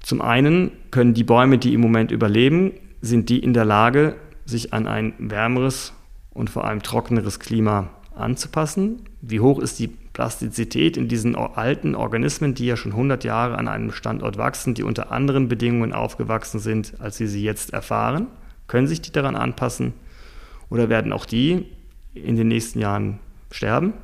Zum 0.00 0.20
einen 0.20 0.72
können 0.90 1.14
die 1.14 1.24
Bäume, 1.24 1.58
die 1.58 1.72
im 1.72 1.80
Moment 1.80 2.10
überleben, 2.10 2.72
sind 3.00 3.28
die 3.28 3.38
in 3.38 3.54
der 3.54 3.64
Lage, 3.64 4.16
sich 4.44 4.74
an 4.74 4.86
ein 4.86 5.14
wärmeres 5.18 5.92
und 6.32 6.50
vor 6.50 6.64
allem 6.64 6.82
trockeneres 6.82 7.40
Klima 7.40 7.90
anzupassen? 8.14 9.02
Wie 9.22 9.40
hoch 9.40 9.58
ist 9.58 9.78
die 9.78 9.88
Plastizität 9.88 10.96
in 10.96 11.08
diesen 11.08 11.34
alten 11.34 11.94
Organismen, 11.94 12.54
die 12.54 12.66
ja 12.66 12.76
schon 12.76 12.92
100 12.92 13.24
Jahre 13.24 13.56
an 13.56 13.68
einem 13.68 13.90
Standort 13.90 14.36
wachsen, 14.36 14.74
die 14.74 14.82
unter 14.82 15.10
anderen 15.10 15.48
Bedingungen 15.48 15.92
aufgewachsen 15.92 16.60
sind, 16.60 17.00
als 17.00 17.16
sie 17.16 17.26
sie 17.26 17.42
jetzt 17.42 17.72
erfahren? 17.72 18.26
Können 18.66 18.86
sich 18.86 19.00
die 19.00 19.12
daran 19.12 19.36
anpassen? 19.36 19.94
Oder 20.68 20.88
werden 20.88 21.12
auch 21.12 21.24
die 21.24 21.66
in 22.14 22.36
den 22.36 22.48
nächsten 22.48 22.78
Jahren 22.78 23.18
sterben? 23.50 23.94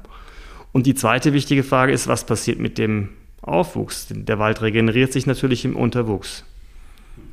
Und 0.73 0.87
die 0.87 0.95
zweite 0.95 1.33
wichtige 1.33 1.63
Frage 1.63 1.93
ist, 1.93 2.07
was 2.07 2.25
passiert 2.25 2.59
mit 2.59 2.79
dem 2.79 3.11
Aufwuchs? 3.43 4.09
Der 4.11 4.39
Wald 4.39 4.63
regeneriert 4.63 5.13
sich 5.13 5.27
natürlich 5.27 5.65
im 5.65 5.77
Unterwuchs. 5.77 6.45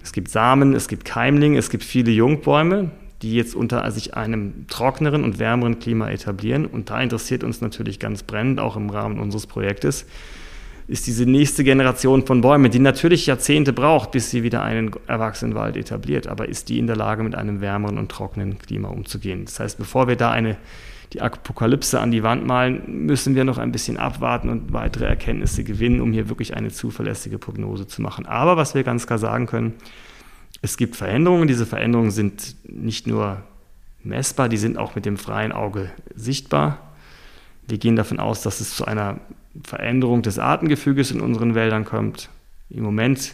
Es 0.04 0.12
gibt 0.12 0.30
Samen, 0.30 0.74
es 0.74 0.88
gibt 0.88 1.06
Keimlinge, 1.06 1.58
es 1.58 1.70
gibt 1.70 1.84
viele 1.84 2.12
Jungbäume, 2.12 2.92
die 3.22 3.36
jetzt 3.36 3.56
unter 3.56 3.90
sich 3.92 4.16
einem 4.16 4.66
trockeneren 4.68 5.24
und 5.24 5.40
wärmeren 5.40 5.80
Klima 5.80 6.10
etablieren. 6.10 6.66
Und 6.66 6.90
da 6.90 7.02
interessiert 7.02 7.44
uns 7.44 7.62
natürlich 7.62 8.00
ganz 8.00 8.24
brennend, 8.24 8.60
auch 8.60 8.76
im 8.76 8.90
Rahmen 8.90 9.20
unseres 9.20 9.48
Projektes, 9.48 10.06
ist 10.88 11.06
diese 11.06 11.26
nächste 11.26 11.66
Generation 11.66 12.26
von 12.26 12.40
Bäumen, 12.40 12.72
die 12.72 12.80
natürlich 12.80 13.26
Jahrzehnte 13.26 13.74
braucht, 13.74 14.12
bis 14.12 14.32
sie 14.32 14.44
wieder 14.44 14.64
einen 14.64 14.92
erwachsenen 15.08 15.54
Wald 15.54 15.76
etabliert, 15.76 16.28
aber 16.28 16.48
ist 16.48 16.70
die 16.70 16.80
in 16.80 16.88
der 16.88 16.96
Lage, 16.96 17.24
mit 17.24 17.36
einem 17.36 17.60
wärmeren 17.60 17.98
und 17.98 18.10
trockenen 18.10 18.58
Klima 18.58 18.88
umzugehen. 18.88 19.44
Das 19.46 19.60
heißt, 19.60 19.78
bevor 19.78 20.08
wir 20.08 20.16
da 20.16 20.32
eine 20.32 20.56
die 21.14 21.22
Apokalypse 21.22 22.00
an 22.00 22.12
die 22.12 22.24
Wand 22.24 22.46
malen, 22.46 23.06
müssen 23.06 23.36
wir 23.36 23.44
noch 23.44 23.58
ein 23.58 23.72
bisschen 23.72 23.98
abwarten 23.98 24.50
und 24.50 24.74
weitere 24.74 25.06
Erkenntnisse 25.06 25.64
gewinnen, 25.64 26.02
um 26.02 26.12
hier 26.12 26.30
wirklich 26.30 26.56
eine 26.56 26.70
zuverlässige 26.70 27.38
Prognose 27.38 27.88
zu 27.88 28.02
machen. 28.02 28.26
Aber 28.26 28.58
was 28.58 28.76
wir 28.76 28.84
ganz 28.84 29.08
klar 29.08 29.20
sagen 29.20 29.46
können, 29.46 29.74
es 30.62 30.78
gibt 30.78 30.96
Veränderungen. 30.96 31.48
Diese 31.48 31.66
Veränderungen 31.66 32.12
sind 32.12 32.56
nicht 32.68 33.08
nur 33.08 33.44
messbar, 34.04 34.50
die 34.50 34.58
sind 34.58 34.78
auch 34.78 34.96
mit 34.96 35.06
dem 35.06 35.18
freien 35.18 35.52
Auge 35.52 35.92
sichtbar. 36.16 36.80
Wir 37.68 37.78
gehen 37.78 37.96
davon 37.96 38.20
aus, 38.20 38.42
dass 38.42 38.60
es 38.60 38.76
zu 38.76 38.86
einer 38.86 39.20
Veränderung 39.64 40.22
des 40.22 40.40
Artengefüges 40.40 41.12
in 41.12 41.22
unseren 41.22 41.56
Wäldern 41.56 41.86
kommt. 41.86 42.30
Im 42.70 42.84
Moment 42.84 43.34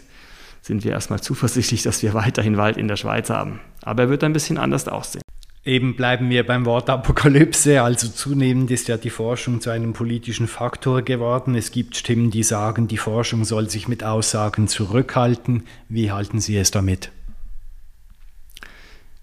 sind 0.61 0.83
wir 0.83 0.91
erstmal 0.91 1.21
zuversichtlich, 1.21 1.83
dass 1.83 2.01
wir 2.03 2.13
weiterhin 2.13 2.57
Wald 2.57 2.77
in 2.77 2.87
der 2.87 2.95
Schweiz 2.95 3.29
haben. 3.29 3.59
Aber 3.81 4.03
er 4.03 4.09
wird 4.09 4.23
ein 4.23 4.33
bisschen 4.33 4.57
anders 4.57 4.87
aussehen. 4.87 5.22
Eben 5.65 5.95
bleiben 5.95 6.29
wir 6.29 6.45
beim 6.45 6.65
Wort 6.65 6.89
Apokalypse. 6.89 7.81
Also 7.81 8.09
zunehmend 8.09 8.69
ist 8.69 8.89
ja 8.89 8.97
die 8.97 9.09
Forschung 9.09 9.61
zu 9.61 9.69
einem 9.69 9.93
politischen 9.93 10.47
Faktor 10.47 11.03
geworden. 11.03 11.55
Es 11.55 11.71
gibt 11.71 11.95
Stimmen, 11.95 12.31
die 12.31 12.43
sagen, 12.43 12.89
die 12.89 12.97
Forschung 12.97 13.45
soll 13.45 13.69
sich 13.69 13.87
mit 13.87 14.03
Aussagen 14.03 14.67
zurückhalten. 14.67 15.63
Wie 15.87 16.11
halten 16.11 16.41
Sie 16.41 16.57
es 16.57 16.71
damit? 16.71 17.11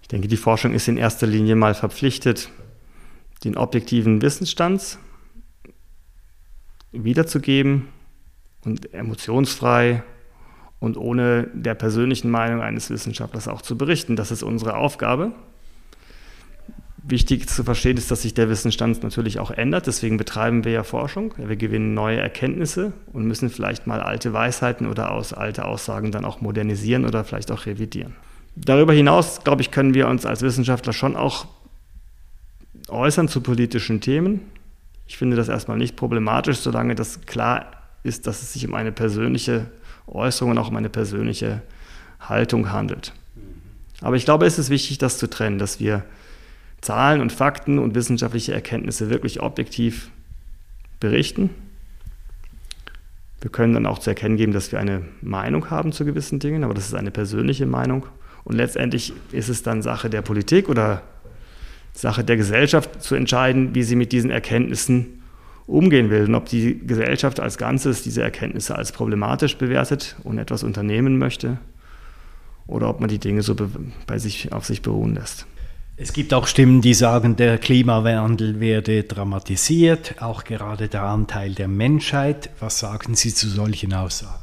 Ich 0.00 0.08
denke, 0.08 0.28
die 0.28 0.38
Forschung 0.38 0.72
ist 0.72 0.88
in 0.88 0.96
erster 0.96 1.26
Linie 1.26 1.56
mal 1.56 1.74
verpflichtet, 1.74 2.50
den 3.44 3.56
objektiven 3.58 4.22
Wissensstand 4.22 4.98
wiederzugeben 6.90 7.88
und 8.64 8.94
emotionsfrei 8.94 10.02
und 10.80 10.96
ohne 10.96 11.48
der 11.52 11.74
persönlichen 11.74 12.30
Meinung 12.30 12.62
eines 12.62 12.88
Wissenschaftlers 12.88 13.46
auch 13.46 13.60
zu 13.60 13.76
berichten. 13.76 14.16
Das 14.16 14.30
ist 14.30 14.42
unsere 14.42 14.76
Aufgabe. 14.76 15.32
Wichtig 17.02 17.48
zu 17.48 17.64
verstehen 17.64 17.96
ist, 17.96 18.10
dass 18.10 18.22
sich 18.22 18.34
der 18.34 18.50
Wissensstand 18.50 19.02
natürlich 19.02 19.38
auch 19.38 19.50
ändert. 19.50 19.86
Deswegen 19.86 20.16
betreiben 20.16 20.64
wir 20.64 20.72
ja 20.72 20.82
Forschung. 20.82 21.34
Wir 21.38 21.56
gewinnen 21.56 21.94
neue 21.94 22.18
Erkenntnisse 22.18 22.92
und 23.12 23.24
müssen 23.24 23.48
vielleicht 23.48 23.86
mal 23.86 24.00
alte 24.00 24.32
Weisheiten 24.32 24.86
oder 24.86 25.12
aus 25.12 25.32
alte 25.32 25.64
Aussagen 25.64 26.12
dann 26.12 26.24
auch 26.24 26.40
modernisieren 26.40 27.06
oder 27.06 27.24
vielleicht 27.24 27.50
auch 27.52 27.64
revidieren. 27.64 28.16
Darüber 28.54 28.92
hinaus, 28.92 29.42
glaube 29.44 29.62
ich, 29.62 29.70
können 29.70 29.94
wir 29.94 30.08
uns 30.08 30.26
als 30.26 30.42
Wissenschaftler 30.42 30.92
schon 30.92 31.16
auch 31.16 31.46
äußern 32.88 33.28
zu 33.28 33.40
politischen 33.40 34.00
Themen. 34.00 34.42
Ich 35.06 35.16
finde 35.16 35.36
das 35.36 35.48
erstmal 35.48 35.78
nicht 35.78 35.96
problematisch, 35.96 36.58
solange 36.58 36.94
das 36.94 37.22
klar 37.22 37.70
ist, 38.02 38.26
dass 38.26 38.42
es 38.42 38.52
sich 38.52 38.66
um 38.66 38.74
eine 38.74 38.92
persönliche 38.92 39.70
Äußerung 40.06 40.52
und 40.52 40.58
auch 40.58 40.68
um 40.68 40.76
eine 40.76 40.90
persönliche 40.90 41.62
Haltung 42.20 42.72
handelt. 42.72 43.12
Aber 44.02 44.16
ich 44.16 44.24
glaube, 44.24 44.46
es 44.46 44.58
ist 44.58 44.70
wichtig, 44.70 44.98
das 44.98 45.18
zu 45.18 45.28
trennen, 45.28 45.58
dass 45.58 45.80
wir 45.80 46.04
Zahlen 46.80 47.20
und 47.20 47.32
Fakten 47.32 47.78
und 47.78 47.94
wissenschaftliche 47.94 48.54
Erkenntnisse 48.54 49.10
wirklich 49.10 49.40
objektiv 49.40 50.10
berichten. 50.98 51.50
Wir 53.40 53.50
können 53.50 53.74
dann 53.74 53.86
auch 53.86 53.98
zu 53.98 54.10
erkennen 54.10 54.36
geben, 54.36 54.52
dass 54.52 54.70
wir 54.70 54.78
eine 54.78 55.02
Meinung 55.22 55.70
haben 55.70 55.92
zu 55.92 56.04
gewissen 56.04 56.38
Dingen, 56.38 56.64
aber 56.64 56.74
das 56.74 56.86
ist 56.86 56.94
eine 56.94 57.10
persönliche 57.10 57.66
Meinung. 57.66 58.06
Und 58.44 58.56
letztendlich 58.56 59.12
ist 59.32 59.48
es 59.48 59.62
dann 59.62 59.82
Sache 59.82 60.10
der 60.10 60.22
Politik 60.22 60.68
oder 60.68 61.02
Sache 61.92 62.24
der 62.24 62.36
Gesellschaft 62.36 63.02
zu 63.02 63.14
entscheiden, 63.14 63.74
wie 63.74 63.82
sie 63.82 63.96
mit 63.96 64.12
diesen 64.12 64.30
Erkenntnissen 64.30 65.22
umgehen 65.66 66.10
will 66.10 66.24
und 66.24 66.34
ob 66.34 66.46
die 66.46 66.84
Gesellschaft 66.86 67.40
als 67.40 67.56
Ganzes 67.56 68.02
diese 68.02 68.22
Erkenntnisse 68.22 68.74
als 68.76 68.92
problematisch 68.92 69.56
bewertet 69.56 70.16
und 70.24 70.38
etwas 70.38 70.62
unternehmen 70.62 71.18
möchte 71.18 71.58
oder 72.66 72.88
ob 72.88 73.00
man 73.00 73.08
die 73.08 73.18
Dinge 73.18 73.42
so 73.42 73.56
bei 74.06 74.18
sich 74.18 74.52
auf 74.52 74.64
sich 74.66 74.82
beruhen 74.82 75.14
lässt. 75.14 75.46
Es 76.02 76.14
gibt 76.14 76.32
auch 76.32 76.46
Stimmen, 76.46 76.80
die 76.80 76.94
sagen, 76.94 77.36
der 77.36 77.58
Klimawandel 77.58 78.58
werde 78.58 79.02
dramatisiert, 79.02 80.14
auch 80.22 80.44
gerade 80.44 80.88
der 80.88 81.02
Anteil 81.02 81.52
der 81.52 81.68
Menschheit. 81.68 82.48
Was 82.58 82.78
sagen 82.78 83.14
Sie 83.14 83.34
zu 83.34 83.50
solchen 83.50 83.92
Aussagen? 83.92 84.42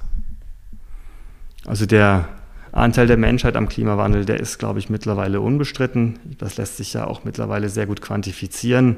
Also 1.65 1.88
der 1.88 2.30
Anteil 2.72 3.08
der 3.08 3.17
Menschheit 3.17 3.56
am 3.56 3.67
Klimawandel, 3.70 4.24
der 4.24 4.39
ist, 4.39 4.60
glaube 4.60 4.78
ich, 4.78 4.91
mittlerweile 4.91 5.41
unbestritten. 5.41 6.20
Das 6.38 6.58
lässt 6.58 6.78
sich 6.78 6.93
ja 6.93 7.08
auch 7.08 7.24
mittlerweile 7.24 7.70
sehr 7.70 7.88
gut 7.88 8.04
quantifizieren. 8.04 8.98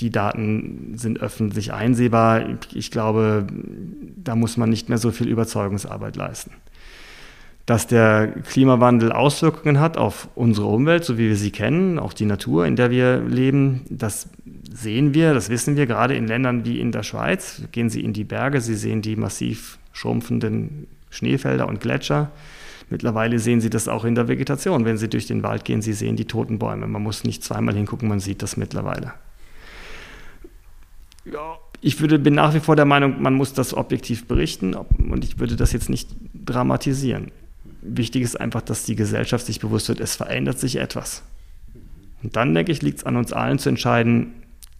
Die 0.00 0.10
Daten 0.10 0.94
sind 0.98 1.20
öffentlich 1.20 1.72
einsehbar. 1.72 2.46
Ich 2.72 2.90
glaube, 2.90 3.46
da 4.16 4.34
muss 4.34 4.56
man 4.56 4.70
nicht 4.70 4.88
mehr 4.88 4.98
so 4.98 5.12
viel 5.12 5.28
Überzeugungsarbeit 5.28 6.16
leisten 6.16 6.50
dass 7.66 7.86
der 7.86 8.28
Klimawandel 8.28 9.10
Auswirkungen 9.12 9.80
hat 9.80 9.96
auf 9.96 10.28
unsere 10.34 10.66
Umwelt, 10.66 11.04
so 11.04 11.16
wie 11.16 11.28
wir 11.28 11.36
sie 11.36 11.50
kennen, 11.50 11.98
auch 11.98 12.12
die 12.12 12.26
Natur, 12.26 12.66
in 12.66 12.76
der 12.76 12.90
wir 12.90 13.20
leben. 13.20 13.82
Das 13.88 14.28
sehen 14.70 15.14
wir, 15.14 15.32
das 15.32 15.48
wissen 15.48 15.76
wir 15.76 15.86
gerade 15.86 16.14
in 16.14 16.26
Ländern 16.26 16.66
wie 16.66 16.78
in 16.78 16.92
der 16.92 17.02
Schweiz. 17.02 17.62
Gehen 17.72 17.88
Sie 17.88 18.04
in 18.04 18.12
die 18.12 18.24
Berge, 18.24 18.60
Sie 18.60 18.74
sehen 18.74 19.00
die 19.00 19.16
massiv 19.16 19.78
schrumpfenden 19.92 20.88
Schneefelder 21.08 21.66
und 21.66 21.80
Gletscher. 21.80 22.30
Mittlerweile 22.90 23.38
sehen 23.38 23.62
Sie 23.62 23.70
das 23.70 23.88
auch 23.88 24.04
in 24.04 24.14
der 24.14 24.28
Vegetation. 24.28 24.84
Wenn 24.84 24.98
Sie 24.98 25.08
durch 25.08 25.26
den 25.26 25.42
Wald 25.42 25.64
gehen, 25.64 25.80
Sie 25.80 25.94
sehen 25.94 26.16
die 26.16 26.26
toten 26.26 26.58
Bäume. 26.58 26.86
Man 26.86 27.02
muss 27.02 27.24
nicht 27.24 27.42
zweimal 27.42 27.74
hingucken, 27.74 28.08
man 28.08 28.20
sieht 28.20 28.42
das 28.42 28.58
mittlerweile. 28.58 29.14
Ja, 31.24 31.56
ich 31.80 32.00
würde, 32.00 32.18
bin 32.18 32.34
nach 32.34 32.52
wie 32.52 32.60
vor 32.60 32.76
der 32.76 32.84
Meinung, 32.84 33.22
man 33.22 33.32
muss 33.34 33.54
das 33.54 33.72
objektiv 33.72 34.26
berichten 34.26 34.74
und 34.74 35.24
ich 35.24 35.38
würde 35.38 35.56
das 35.56 35.72
jetzt 35.72 35.88
nicht 35.88 36.10
dramatisieren. 36.34 37.30
Wichtig 37.86 38.22
ist 38.22 38.40
einfach, 38.40 38.62
dass 38.62 38.84
die 38.84 38.96
Gesellschaft 38.96 39.44
sich 39.44 39.60
bewusst 39.60 39.88
wird, 39.88 40.00
es 40.00 40.16
verändert 40.16 40.58
sich 40.58 40.76
etwas. 40.76 41.22
Und 42.22 42.34
dann, 42.36 42.54
denke 42.54 42.72
ich, 42.72 42.80
liegt 42.80 42.98
es 42.98 43.04
an 43.04 43.16
uns 43.16 43.32
allen 43.32 43.58
zu 43.58 43.68
entscheiden, 43.68 44.32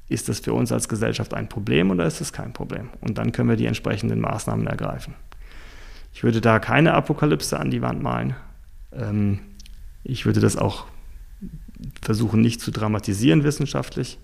ist 0.09 0.29
das 0.29 0.41
für 0.41 0.55
uns 0.55 0.73
als 0.73 0.89
Gesellschaft 0.89 1.35
ein 1.35 1.49
Problem 1.49 1.91
oder 1.91 2.07
ist 2.07 2.21
es 2.21 2.33
kein 2.33 2.53
Problem? 2.53 2.89
Und 3.01 3.19
dann 3.19 3.33
können 3.33 3.49
wir 3.49 3.57
die 3.57 3.67
entsprechenden 3.67 4.21
Maßnahmen 4.21 4.67
ergreifen. 4.67 5.15
Ich 6.15 6.23
würde 6.23 6.41
da 6.41 6.59
keine 6.59 6.95
Apokalypse 6.95 7.59
an 7.59 7.71
die 7.71 7.83
Wand 7.83 8.03
malen. 8.03 8.35
Ähm, 8.93 9.41
ich 10.05 10.25
würde 10.25 10.41
das 10.41 10.57
auch 10.57 10.87
versuchen, 12.01 12.41
nicht 12.41 12.61
zu 12.61 12.71
dramatisieren 12.71 13.45
wissenschaftlich. 13.45 14.19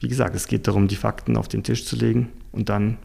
Wie 0.00 0.08
gesagt, 0.08 0.34
es 0.34 0.46
geht 0.46 0.66
darum, 0.66 0.88
die 0.88 0.96
Fakten 0.96 1.36
auf 1.36 1.48
den 1.48 1.62
Tisch 1.62 1.84
zu 1.84 1.96
legen 1.96 2.32
und 2.52 2.68
dann 2.68 2.98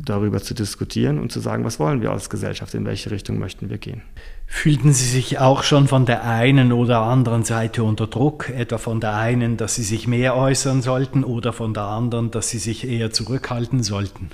darüber 0.00 0.40
zu 0.40 0.54
diskutieren 0.54 1.18
und 1.18 1.30
zu 1.30 1.40
sagen, 1.40 1.64
was 1.64 1.78
wollen 1.78 2.02
wir 2.02 2.10
als 2.10 2.30
Gesellschaft, 2.30 2.74
in 2.74 2.84
welche 2.84 3.10
Richtung 3.10 3.38
möchten 3.38 3.70
wir 3.70 3.78
gehen. 3.78 4.02
Fühlten 4.46 4.92
Sie 4.92 5.06
sich 5.06 5.38
auch 5.38 5.62
schon 5.62 5.88
von 5.88 6.06
der 6.06 6.24
einen 6.24 6.72
oder 6.72 7.00
anderen 7.00 7.44
Seite 7.44 7.84
unter 7.84 8.06
Druck, 8.06 8.50
etwa 8.50 8.78
von 8.78 9.00
der 9.00 9.16
einen, 9.16 9.56
dass 9.56 9.74
Sie 9.74 9.82
sich 9.82 10.08
mehr 10.08 10.36
äußern 10.36 10.82
sollten 10.82 11.24
oder 11.24 11.52
von 11.52 11.72
der 11.72 11.84
anderen, 11.84 12.30
dass 12.30 12.50
Sie 12.50 12.58
sich 12.58 12.86
eher 12.86 13.12
zurückhalten 13.12 13.82
sollten? 13.82 14.30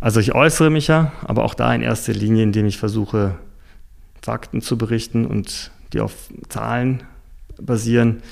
Also 0.00 0.20
ich 0.20 0.34
äußere 0.34 0.70
mich 0.70 0.88
ja, 0.88 1.12
aber 1.24 1.44
auch 1.44 1.54
da 1.54 1.74
in 1.74 1.82
erster 1.82 2.12
Linie, 2.12 2.42
indem 2.42 2.66
ich 2.66 2.78
versuche, 2.78 3.36
Fakten 4.22 4.60
zu 4.60 4.76
berichten 4.76 5.24
und 5.26 5.70
die 5.92 6.00
auf 6.00 6.12
Zahlen 6.48 7.02
basieren. 7.60 8.22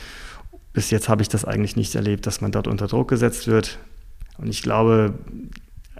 Bis 0.72 0.90
jetzt 0.90 1.08
habe 1.08 1.22
ich 1.22 1.28
das 1.28 1.44
eigentlich 1.44 1.76
nicht 1.76 1.94
erlebt, 1.94 2.26
dass 2.26 2.40
man 2.40 2.52
dort 2.52 2.68
unter 2.68 2.86
Druck 2.86 3.08
gesetzt 3.08 3.46
wird. 3.46 3.78
Und 4.38 4.48
ich 4.48 4.62
glaube, 4.62 5.14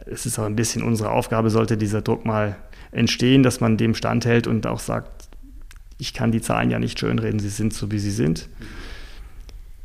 es 0.06 0.26
ist 0.26 0.38
auch 0.38 0.44
ein 0.44 0.56
bisschen 0.56 0.82
unsere 0.82 1.10
Aufgabe, 1.10 1.50
sollte 1.50 1.76
dieser 1.76 2.02
Druck 2.02 2.24
mal 2.24 2.56
entstehen, 2.92 3.42
dass 3.42 3.60
man 3.60 3.76
dem 3.76 3.94
standhält 3.94 4.46
und 4.46 4.66
auch 4.66 4.80
sagt, 4.80 5.28
ich 5.98 6.12
kann 6.12 6.32
die 6.32 6.40
Zahlen 6.40 6.70
ja 6.70 6.78
nicht 6.78 6.98
schönreden, 6.98 7.38
sie 7.40 7.48
sind 7.48 7.72
so, 7.72 7.90
wie 7.90 7.98
sie 7.98 8.10
sind. 8.10 8.48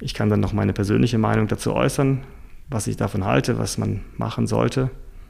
Ich 0.02 0.14
kann 0.14 0.30
dann 0.30 0.40
noch 0.40 0.54
meine 0.54 0.74
persönliche 0.74 1.18
Meinung 1.18 1.48
dazu 1.48 1.74
äußern, 1.74 2.24
was 2.70 2.88
ich 2.88 2.98
davon 2.98 3.26
halte, 3.26 3.58
was 3.58 3.78
man 3.78 4.02
machen 4.18 4.48
sollte. 4.48 4.90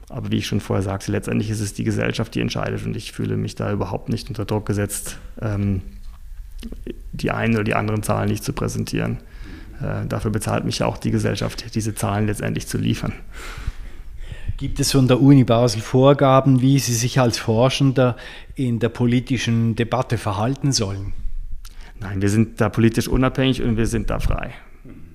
Aber 0.10 0.32
wie 0.32 0.38
ich 0.38 0.48
schon 0.48 0.60
vorher 0.60 0.84
sagte, 0.84 1.12
letztendlich 1.12 1.50
ist 1.50 1.60
es 1.60 1.74
die 1.74 1.84
Gesellschaft, 1.84 2.34
die 2.34 2.42
entscheidet 2.42 2.86
und 2.86 2.96
ich 2.96 3.12
fühle 3.12 3.38
mich 3.38 3.56
da 3.56 3.72
überhaupt 3.72 4.10
nicht 4.10 4.28
unter 4.30 4.46
Druck 4.46 4.66
gesetzt, 4.66 5.20
ähm, 5.40 5.82
die 7.12 7.32
einen 7.32 7.54
oder 7.56 7.64
die 7.64 7.76
anderen 7.76 8.04
Zahlen 8.04 8.30
nicht 8.30 8.44
zu 8.44 8.54
präsentieren. 8.54 9.18
Äh, 9.82 10.06
dafür 10.08 10.32
bezahlt 10.32 10.66
mich 10.66 10.80
ja 10.80 10.86
auch 10.86 10.98
die 10.98 11.12
Gesellschaft, 11.12 11.76
diese 11.76 11.96
Zahlen 11.96 12.28
letztendlich 12.28 12.68
zu 12.68 12.78
liefern. 12.78 13.14
Gibt 14.58 14.80
es 14.82 14.92
von 14.92 15.08
der 15.08 15.22
Uni 15.22 15.46
Basel 15.46 15.82
Vorgaben, 15.82 16.62
wie 16.62 16.80
Sie 16.80 16.94
sich 16.94 17.20
als 17.20 17.38
Forschender 17.38 18.18
in 18.56 18.80
der 18.80 18.90
politischen 18.90 19.76
Debatte 19.76 20.18
verhalten 20.18 20.74
sollen? 20.74 21.14
Nein, 22.02 22.22
wir 22.22 22.30
sind 22.30 22.60
da 22.60 22.68
politisch 22.68 23.08
unabhängig 23.08 23.62
und 23.62 23.78
wir 23.78 23.88
sind 23.88 24.10
da 24.10 24.20
frei. 24.20 24.54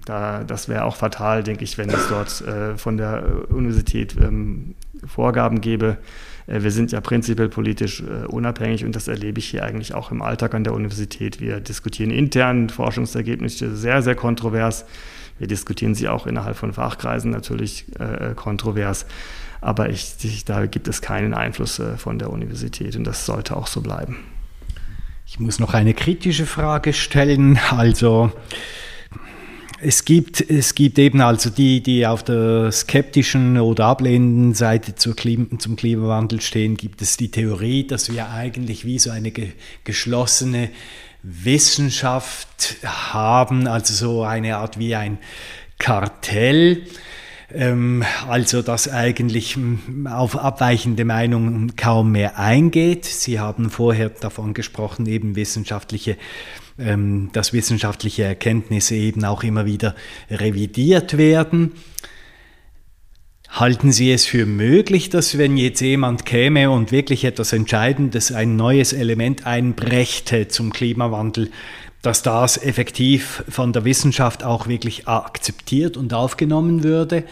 Da, 0.06 0.44
das 0.44 0.68
wäre 0.68 0.84
auch 0.84 0.96
fatal, 0.96 1.42
denke 1.42 1.64
ich, 1.64 1.76
wenn 1.78 1.90
es 1.90 2.08
dort 2.08 2.40
äh, 2.42 2.76
von 2.76 2.96
der 2.96 3.50
Universität 3.50 4.16
ähm, 4.16 4.74
Vorgaben 5.06 5.60
gäbe. 5.60 5.98
Äh, 6.46 6.62
wir 6.62 6.70
sind 6.70 6.92
ja 6.92 7.00
prinzipiell 7.00 7.48
politisch 7.48 8.00
äh, 8.00 8.26
unabhängig 8.26 8.84
und 8.84 8.94
das 8.96 9.08
erlebe 9.08 9.38
ich 9.38 9.46
hier 9.46 9.64
eigentlich 9.64 9.94
auch 9.94 10.10
im 10.10 10.22
Alltag 10.22 10.54
an 10.54 10.64
der 10.64 10.74
Universität. 10.74 11.40
Wir 11.40 11.60
diskutieren 11.60 12.10
intern 12.10 12.68
Forschungsergebnisse 12.70 13.76
sehr, 13.76 14.02
sehr 14.02 14.14
kontrovers. 14.14 14.84
Wir 15.38 15.48
diskutieren 15.48 15.94
sie 15.94 16.08
auch 16.08 16.26
innerhalb 16.26 16.56
von 16.56 16.72
Fachkreisen 16.72 17.30
natürlich 17.30 17.86
äh, 17.98 18.34
kontrovers. 18.34 19.06
Aber 19.60 19.88
ich, 19.88 20.14
ich, 20.22 20.44
da 20.44 20.66
gibt 20.66 20.88
es 20.88 21.00
keinen 21.00 21.32
Einfluss 21.32 21.80
von 21.96 22.18
der 22.18 22.30
Universität 22.30 22.96
und 22.96 23.04
das 23.04 23.24
sollte 23.24 23.56
auch 23.56 23.66
so 23.66 23.80
bleiben. 23.80 24.18
Ich 25.26 25.40
muss 25.40 25.58
noch 25.58 25.72
eine 25.72 25.94
kritische 25.94 26.44
Frage 26.44 26.92
stellen. 26.92 27.58
Also 27.70 28.30
es 29.84 30.04
gibt, 30.04 30.40
es 30.40 30.74
gibt 30.74 30.98
eben 30.98 31.20
also 31.20 31.50
die, 31.50 31.82
die 31.82 32.06
auf 32.06 32.22
der 32.22 32.72
skeptischen 32.72 33.58
oder 33.58 33.86
ablehnenden 33.86 34.54
Seite 34.54 34.94
Klima, 35.14 35.58
zum 35.58 35.76
Klimawandel 35.76 36.40
stehen, 36.40 36.76
gibt 36.76 37.02
es 37.02 37.16
die 37.16 37.30
Theorie, 37.30 37.86
dass 37.86 38.10
wir 38.10 38.30
eigentlich 38.30 38.86
wie 38.86 38.98
so 38.98 39.10
eine 39.10 39.30
ge 39.30 39.52
geschlossene 39.84 40.70
Wissenschaft 41.22 42.76
haben, 42.84 43.66
also 43.66 43.92
so 43.94 44.22
eine 44.24 44.56
Art 44.56 44.78
wie 44.78 44.94
ein 44.94 45.18
Kartell, 45.78 46.86
also 48.28 48.62
dass 48.62 48.88
eigentlich 48.88 49.56
auf 50.06 50.36
abweichende 50.36 51.04
Meinungen 51.04 51.76
kaum 51.76 52.12
mehr 52.12 52.38
eingeht. 52.38 53.04
Sie 53.04 53.38
haben 53.38 53.70
vorher 53.70 54.10
davon 54.10 54.54
gesprochen, 54.54 55.06
eben 55.06 55.36
wissenschaftliche 55.36 56.16
ähm, 56.78 57.30
dass 57.32 57.52
wissenschaftliche 57.52 58.24
Erkenntnisse 58.24 58.96
eben 58.96 59.24
auch 59.24 59.44
immer 59.44 59.64
wieder 59.64 59.94
revidiert 60.30 61.16
werden. 61.16 61.72
Halten 63.48 63.92
Sie 63.92 64.10
es 64.10 64.26
für 64.26 64.46
möglich, 64.46 65.10
dass 65.10 65.38
wenn 65.38 65.56
jetzt 65.56 65.80
jemand 65.80 66.26
käme 66.26 66.70
und 66.70 66.90
wirklich 66.90 67.24
etwas 67.24 67.52
Entscheidendes, 67.52 68.32
ein 68.32 68.56
neues 68.56 68.92
Element 68.92 69.46
einbrächte 69.46 70.48
zum 70.48 70.72
Klimawandel, 70.72 71.52
dass 72.06 72.22
das 72.22 72.62
effektiv 72.62 73.44
von 73.48 73.72
der 73.72 73.84
Wissenschaft 73.84 74.44
auch 74.44 74.68
wirklich 74.68 75.08
akzeptiert 75.08 75.96
und 75.96 76.12
aufgenommen 76.12 76.82
würde? 76.82 77.24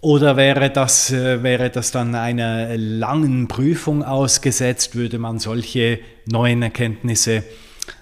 Oder 0.00 0.36
wäre 0.36 0.70
das, 0.70 1.10
äh, 1.10 1.42
wäre 1.42 1.70
das 1.70 1.90
dann 1.90 2.14
einer 2.14 2.76
langen 2.76 3.48
Prüfung 3.48 4.04
ausgesetzt? 4.04 4.94
Würde 4.94 5.18
man 5.18 5.38
solche 5.38 5.98
neuen 6.26 6.62
Erkenntnisse 6.62 7.42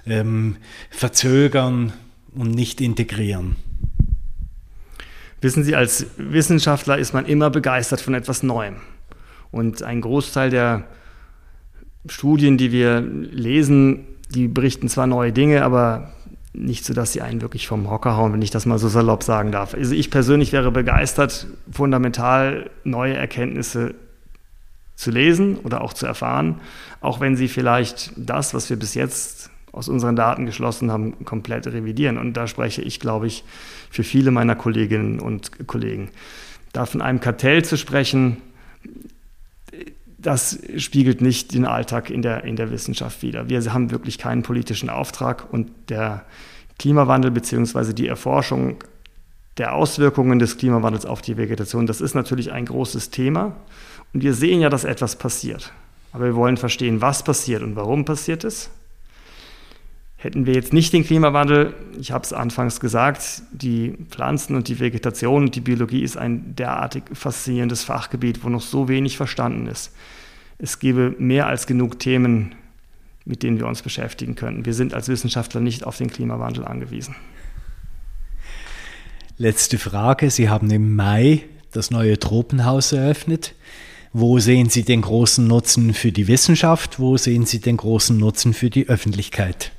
ähm, 0.06 0.56
verzögern 0.90 1.92
und 2.34 2.50
nicht 2.50 2.80
integrieren. 2.80 3.56
Wissen 5.40 5.64
Sie, 5.64 5.76
als 5.76 6.06
Wissenschaftler 6.16 6.98
ist 6.98 7.12
man 7.12 7.26
immer 7.26 7.50
begeistert 7.50 8.00
von 8.00 8.14
etwas 8.14 8.42
Neuem. 8.42 8.76
Und 9.50 9.82
ein 9.82 10.00
Großteil 10.00 10.50
der 10.50 10.84
Studien, 12.08 12.58
die 12.58 12.72
wir 12.72 13.00
lesen, 13.00 14.06
die 14.34 14.48
berichten 14.48 14.88
zwar 14.88 15.06
neue 15.06 15.32
Dinge, 15.32 15.64
aber 15.64 16.12
nicht 16.52 16.84
so, 16.84 16.94
dass 16.94 17.12
sie 17.12 17.20
einen 17.20 17.40
wirklich 17.40 17.66
vom 17.66 17.90
Hocker 17.90 18.16
hauen, 18.16 18.32
wenn 18.32 18.42
ich 18.42 18.50
das 18.50 18.66
mal 18.66 18.78
so 18.78 18.88
salopp 18.88 19.22
sagen 19.22 19.50
darf. 19.50 19.74
Also 19.74 19.94
ich 19.94 20.10
persönlich 20.10 20.52
wäre 20.52 20.70
begeistert, 20.70 21.46
fundamental 21.70 22.70
neue 22.84 23.14
Erkenntnisse 23.14 23.94
zu 24.94 25.10
lesen 25.10 25.58
oder 25.58 25.80
auch 25.80 25.92
zu 25.92 26.06
erfahren, 26.06 26.60
auch 27.00 27.20
wenn 27.20 27.36
sie 27.36 27.48
vielleicht 27.48 28.12
das, 28.16 28.54
was 28.54 28.70
wir 28.70 28.78
bis 28.78 28.94
jetzt 28.94 29.50
aus 29.72 29.88
unseren 29.88 30.14
Daten 30.14 30.46
geschlossen 30.46 30.92
haben, 30.92 31.24
komplett 31.24 31.66
revidieren. 31.66 32.16
Und 32.16 32.34
da 32.34 32.46
spreche 32.46 32.80
ich, 32.80 33.00
glaube 33.00 33.26
ich, 33.26 33.42
für 33.90 34.04
viele 34.04 34.30
meiner 34.30 34.54
Kolleginnen 34.54 35.18
und 35.18 35.66
Kollegen. 35.66 36.10
Da 36.72 36.86
von 36.86 37.02
einem 37.02 37.20
Kartell 37.20 37.64
zu 37.64 37.76
sprechen, 37.76 38.36
das 40.24 40.58
spiegelt 40.78 41.20
nicht 41.20 41.54
den 41.54 41.66
Alltag 41.66 42.10
in 42.10 42.22
der, 42.22 42.44
in 42.44 42.56
der 42.56 42.70
Wissenschaft 42.70 43.22
wider. 43.22 43.48
Wir 43.48 43.62
haben 43.72 43.90
wirklich 43.90 44.18
keinen 44.18 44.42
politischen 44.42 44.88
Auftrag 44.88 45.52
und 45.52 45.70
der 45.90 46.24
Klimawandel 46.78 47.30
bzw. 47.30 47.92
die 47.92 48.08
Erforschung 48.08 48.82
der 49.58 49.74
Auswirkungen 49.74 50.38
des 50.38 50.56
Klimawandels 50.56 51.06
auf 51.06 51.22
die 51.22 51.36
Vegetation, 51.36 51.86
das 51.86 52.00
ist 52.00 52.14
natürlich 52.14 52.50
ein 52.50 52.64
großes 52.64 53.10
Thema. 53.10 53.54
Und 54.12 54.22
wir 54.22 54.34
sehen 54.34 54.60
ja, 54.60 54.68
dass 54.68 54.84
etwas 54.84 55.16
passiert. 55.16 55.72
Aber 56.12 56.24
wir 56.24 56.34
wollen 56.34 56.56
verstehen, 56.56 57.00
was 57.00 57.22
passiert 57.22 57.62
und 57.62 57.76
warum 57.76 58.04
passiert 58.04 58.44
es. 58.44 58.70
Hätten 60.24 60.46
wir 60.46 60.54
jetzt 60.54 60.72
nicht 60.72 60.90
den 60.94 61.04
Klimawandel, 61.04 61.74
ich 62.00 62.10
habe 62.10 62.24
es 62.24 62.32
anfangs 62.32 62.80
gesagt, 62.80 63.42
die 63.52 63.92
Pflanzen 64.08 64.56
und 64.56 64.68
die 64.68 64.80
Vegetation 64.80 65.42
und 65.42 65.54
die 65.54 65.60
Biologie 65.60 66.00
ist 66.00 66.16
ein 66.16 66.56
derartig 66.56 67.02
faszinierendes 67.12 67.84
Fachgebiet, 67.84 68.42
wo 68.42 68.48
noch 68.48 68.62
so 68.62 68.88
wenig 68.88 69.18
verstanden 69.18 69.66
ist. 69.66 69.92
Es 70.56 70.78
gäbe 70.78 71.14
mehr 71.18 71.46
als 71.46 71.66
genug 71.66 71.98
Themen, 71.98 72.54
mit 73.26 73.42
denen 73.42 73.58
wir 73.58 73.66
uns 73.66 73.82
beschäftigen 73.82 74.34
könnten. 74.34 74.64
Wir 74.64 74.72
sind 74.72 74.94
als 74.94 75.08
Wissenschaftler 75.08 75.60
nicht 75.60 75.84
auf 75.84 75.98
den 75.98 76.08
Klimawandel 76.08 76.64
angewiesen. 76.64 77.14
Letzte 79.36 79.76
Frage. 79.76 80.30
Sie 80.30 80.48
haben 80.48 80.70
im 80.70 80.96
Mai 80.96 81.42
das 81.70 81.90
neue 81.90 82.18
Tropenhaus 82.18 82.92
eröffnet. 82.92 83.54
Wo 84.14 84.38
sehen 84.38 84.70
Sie 84.70 84.84
den 84.84 85.02
großen 85.02 85.46
Nutzen 85.46 85.92
für 85.92 86.12
die 86.12 86.28
Wissenschaft? 86.28 86.98
Wo 86.98 87.18
sehen 87.18 87.44
Sie 87.44 87.60
den 87.60 87.76
großen 87.76 88.16
Nutzen 88.16 88.54
für 88.54 88.70
die 88.70 88.88
Öffentlichkeit? 88.88 89.73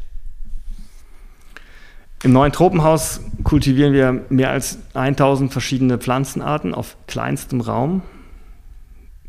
Im 2.26 2.34
neuen 2.34 2.52
Tropenhaus 2.52 3.22
kultivieren 3.44 3.94
wir 3.94 4.26
mehr 4.30 4.50
als 4.50 4.80
1000 4.96 5.54
verschiedene 5.54 6.00
Pflanzenarten 6.00 6.74
auf 6.74 6.98
kleinstem 7.06 7.62
Raum. 7.62 8.02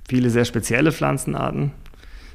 Viele 0.08 0.30
sehr 0.30 0.46
spezielle 0.46 0.92
Pflanzenarten. 0.92 1.72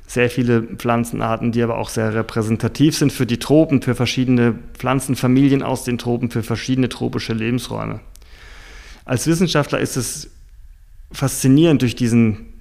Sehr 0.05 0.29
viele 0.29 0.61
Pflanzenarten, 0.61 1.51
die 1.51 1.63
aber 1.63 1.79
auch 1.79 1.89
sehr 1.89 2.13
repräsentativ 2.13 2.95
sind 2.95 3.11
für 3.11 3.25
die 3.25 3.39
Tropen, 3.39 3.81
für 3.81 3.95
verschiedene 3.95 4.53
Pflanzenfamilien 4.75 5.63
aus 5.63 5.83
den 5.83 5.97
Tropen, 5.97 6.29
für 6.29 6.43
verschiedene 6.43 6.89
tropische 6.89 7.33
Lebensräume. 7.33 7.99
Als 9.03 9.25
Wissenschaftler 9.25 9.79
ist 9.79 9.97
es 9.97 10.29
faszinierend, 11.11 11.81
durch 11.81 11.95
diesen 11.95 12.53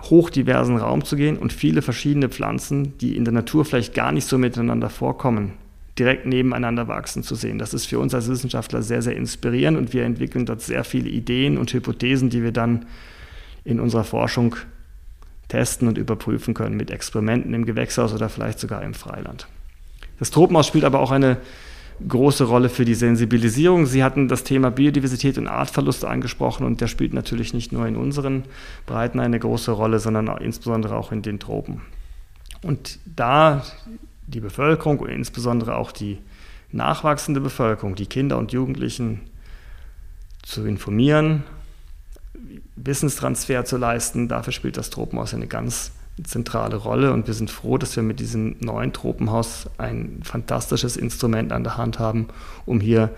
hochdiversen 0.00 0.76
Raum 0.76 1.04
zu 1.04 1.16
gehen 1.16 1.38
und 1.38 1.52
viele 1.52 1.82
verschiedene 1.82 2.28
Pflanzen, 2.28 2.96
die 2.98 3.16
in 3.16 3.24
der 3.24 3.34
Natur 3.34 3.64
vielleicht 3.64 3.94
gar 3.94 4.12
nicht 4.12 4.28
so 4.28 4.38
miteinander 4.38 4.90
vorkommen, 4.90 5.54
direkt 5.98 6.26
nebeneinander 6.26 6.88
wachsen 6.88 7.22
zu 7.22 7.34
sehen. 7.34 7.58
Das 7.58 7.72
ist 7.72 7.86
für 7.86 7.98
uns 7.98 8.14
als 8.14 8.28
Wissenschaftler 8.28 8.82
sehr, 8.82 9.02
sehr 9.02 9.16
inspirierend 9.16 9.78
und 9.78 9.92
wir 9.92 10.04
entwickeln 10.04 10.46
dort 10.46 10.60
sehr 10.60 10.84
viele 10.84 11.08
Ideen 11.08 11.56
und 11.56 11.72
Hypothesen, 11.72 12.28
die 12.28 12.42
wir 12.42 12.52
dann 12.52 12.86
in 13.64 13.80
unserer 13.80 14.04
Forschung 14.04 14.56
testen 15.48 15.88
und 15.88 15.96
überprüfen 15.96 16.54
können 16.54 16.76
mit 16.76 16.90
Experimenten 16.90 17.54
im 17.54 17.64
Gewächshaus 17.64 18.12
oder 18.12 18.28
vielleicht 18.28 18.58
sogar 18.58 18.82
im 18.82 18.94
Freiland. 18.94 19.46
Das 20.18 20.30
Tropenhaus 20.30 20.66
spielt 20.66 20.84
aber 20.84 21.00
auch 21.00 21.10
eine 21.10 21.38
große 22.06 22.44
Rolle 22.44 22.68
für 22.68 22.84
die 22.84 22.94
Sensibilisierung. 22.94 23.86
Sie 23.86 24.04
hatten 24.04 24.28
das 24.28 24.44
Thema 24.44 24.70
Biodiversität 24.70 25.38
und 25.38 25.46
Artverlust 25.46 26.04
angesprochen 26.04 26.66
und 26.66 26.80
der 26.80 26.88
spielt 26.88 27.14
natürlich 27.14 27.54
nicht 27.54 27.72
nur 27.72 27.86
in 27.86 27.96
unseren 27.96 28.44
Breiten 28.84 29.20
eine 29.20 29.38
große 29.38 29.70
Rolle, 29.70 29.98
sondern 29.98 30.28
auch 30.28 30.40
insbesondere 30.40 30.96
auch 30.96 31.12
in 31.12 31.22
den 31.22 31.38
Tropen. 31.38 31.82
Und 32.62 32.98
da 33.04 33.64
die 34.26 34.40
Bevölkerung 34.40 34.98
und 34.98 35.08
insbesondere 35.08 35.76
auch 35.76 35.92
die 35.92 36.18
nachwachsende 36.72 37.40
Bevölkerung, 37.40 37.94
die 37.94 38.06
Kinder 38.06 38.38
und 38.38 38.52
Jugendlichen 38.52 39.20
zu 40.42 40.64
informieren, 40.64 41.44
Wissenstransfer 42.76 43.64
zu 43.64 43.76
leisten, 43.76 44.28
dafür 44.28 44.52
spielt 44.52 44.76
das 44.76 44.90
Tropenhaus 44.90 45.34
eine 45.34 45.46
ganz 45.46 45.92
zentrale 46.22 46.76
Rolle 46.76 47.12
und 47.12 47.26
wir 47.26 47.34
sind 47.34 47.50
froh, 47.50 47.78
dass 47.78 47.96
wir 47.96 48.02
mit 48.02 48.20
diesem 48.20 48.56
neuen 48.60 48.92
Tropenhaus 48.92 49.68
ein 49.76 50.20
fantastisches 50.22 50.96
Instrument 50.96 51.52
an 51.52 51.62
der 51.62 51.76
Hand 51.76 51.98
haben, 51.98 52.28
um 52.64 52.80
hier 52.80 53.10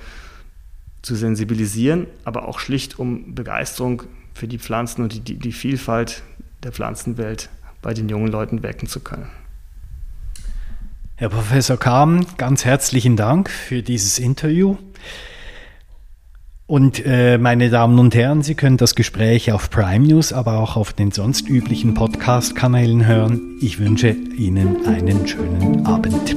zu 1.02 1.14
sensibilisieren, 1.14 2.06
aber 2.24 2.48
auch 2.48 2.58
schlicht 2.58 2.98
um 2.98 3.34
Begeisterung 3.34 4.02
für 4.34 4.48
die 4.48 4.58
Pflanzen 4.58 5.02
und 5.02 5.28
die, 5.28 5.38
die 5.38 5.52
Vielfalt 5.52 6.22
der 6.64 6.72
Pflanzenwelt 6.72 7.50
bei 7.82 7.94
den 7.94 8.08
jungen 8.08 8.28
Leuten 8.28 8.62
wecken 8.62 8.88
zu 8.88 9.00
können. 9.00 9.28
Herr 11.20 11.30
Professor 11.30 11.76
Kahm, 11.76 12.26
ganz 12.36 12.64
herzlichen 12.64 13.16
Dank 13.16 13.50
für 13.50 13.82
dieses 13.82 14.20
Interview. 14.20 14.76
Und 16.68 17.04
äh, 17.04 17.38
meine 17.38 17.70
Damen 17.70 17.98
und 17.98 18.14
Herren, 18.14 18.42
Sie 18.44 18.54
können 18.54 18.76
das 18.76 18.94
Gespräch 18.94 19.50
auf 19.50 19.68
Prime 19.68 20.06
News, 20.06 20.32
aber 20.32 20.60
auch 20.60 20.76
auf 20.76 20.92
den 20.92 21.10
sonst 21.10 21.48
üblichen 21.48 21.94
Podcast-Kanälen 21.94 23.04
hören. 23.04 23.58
Ich 23.60 23.80
wünsche 23.80 24.10
Ihnen 24.10 24.86
einen 24.86 25.26
schönen 25.26 25.84
Abend. 25.86 26.36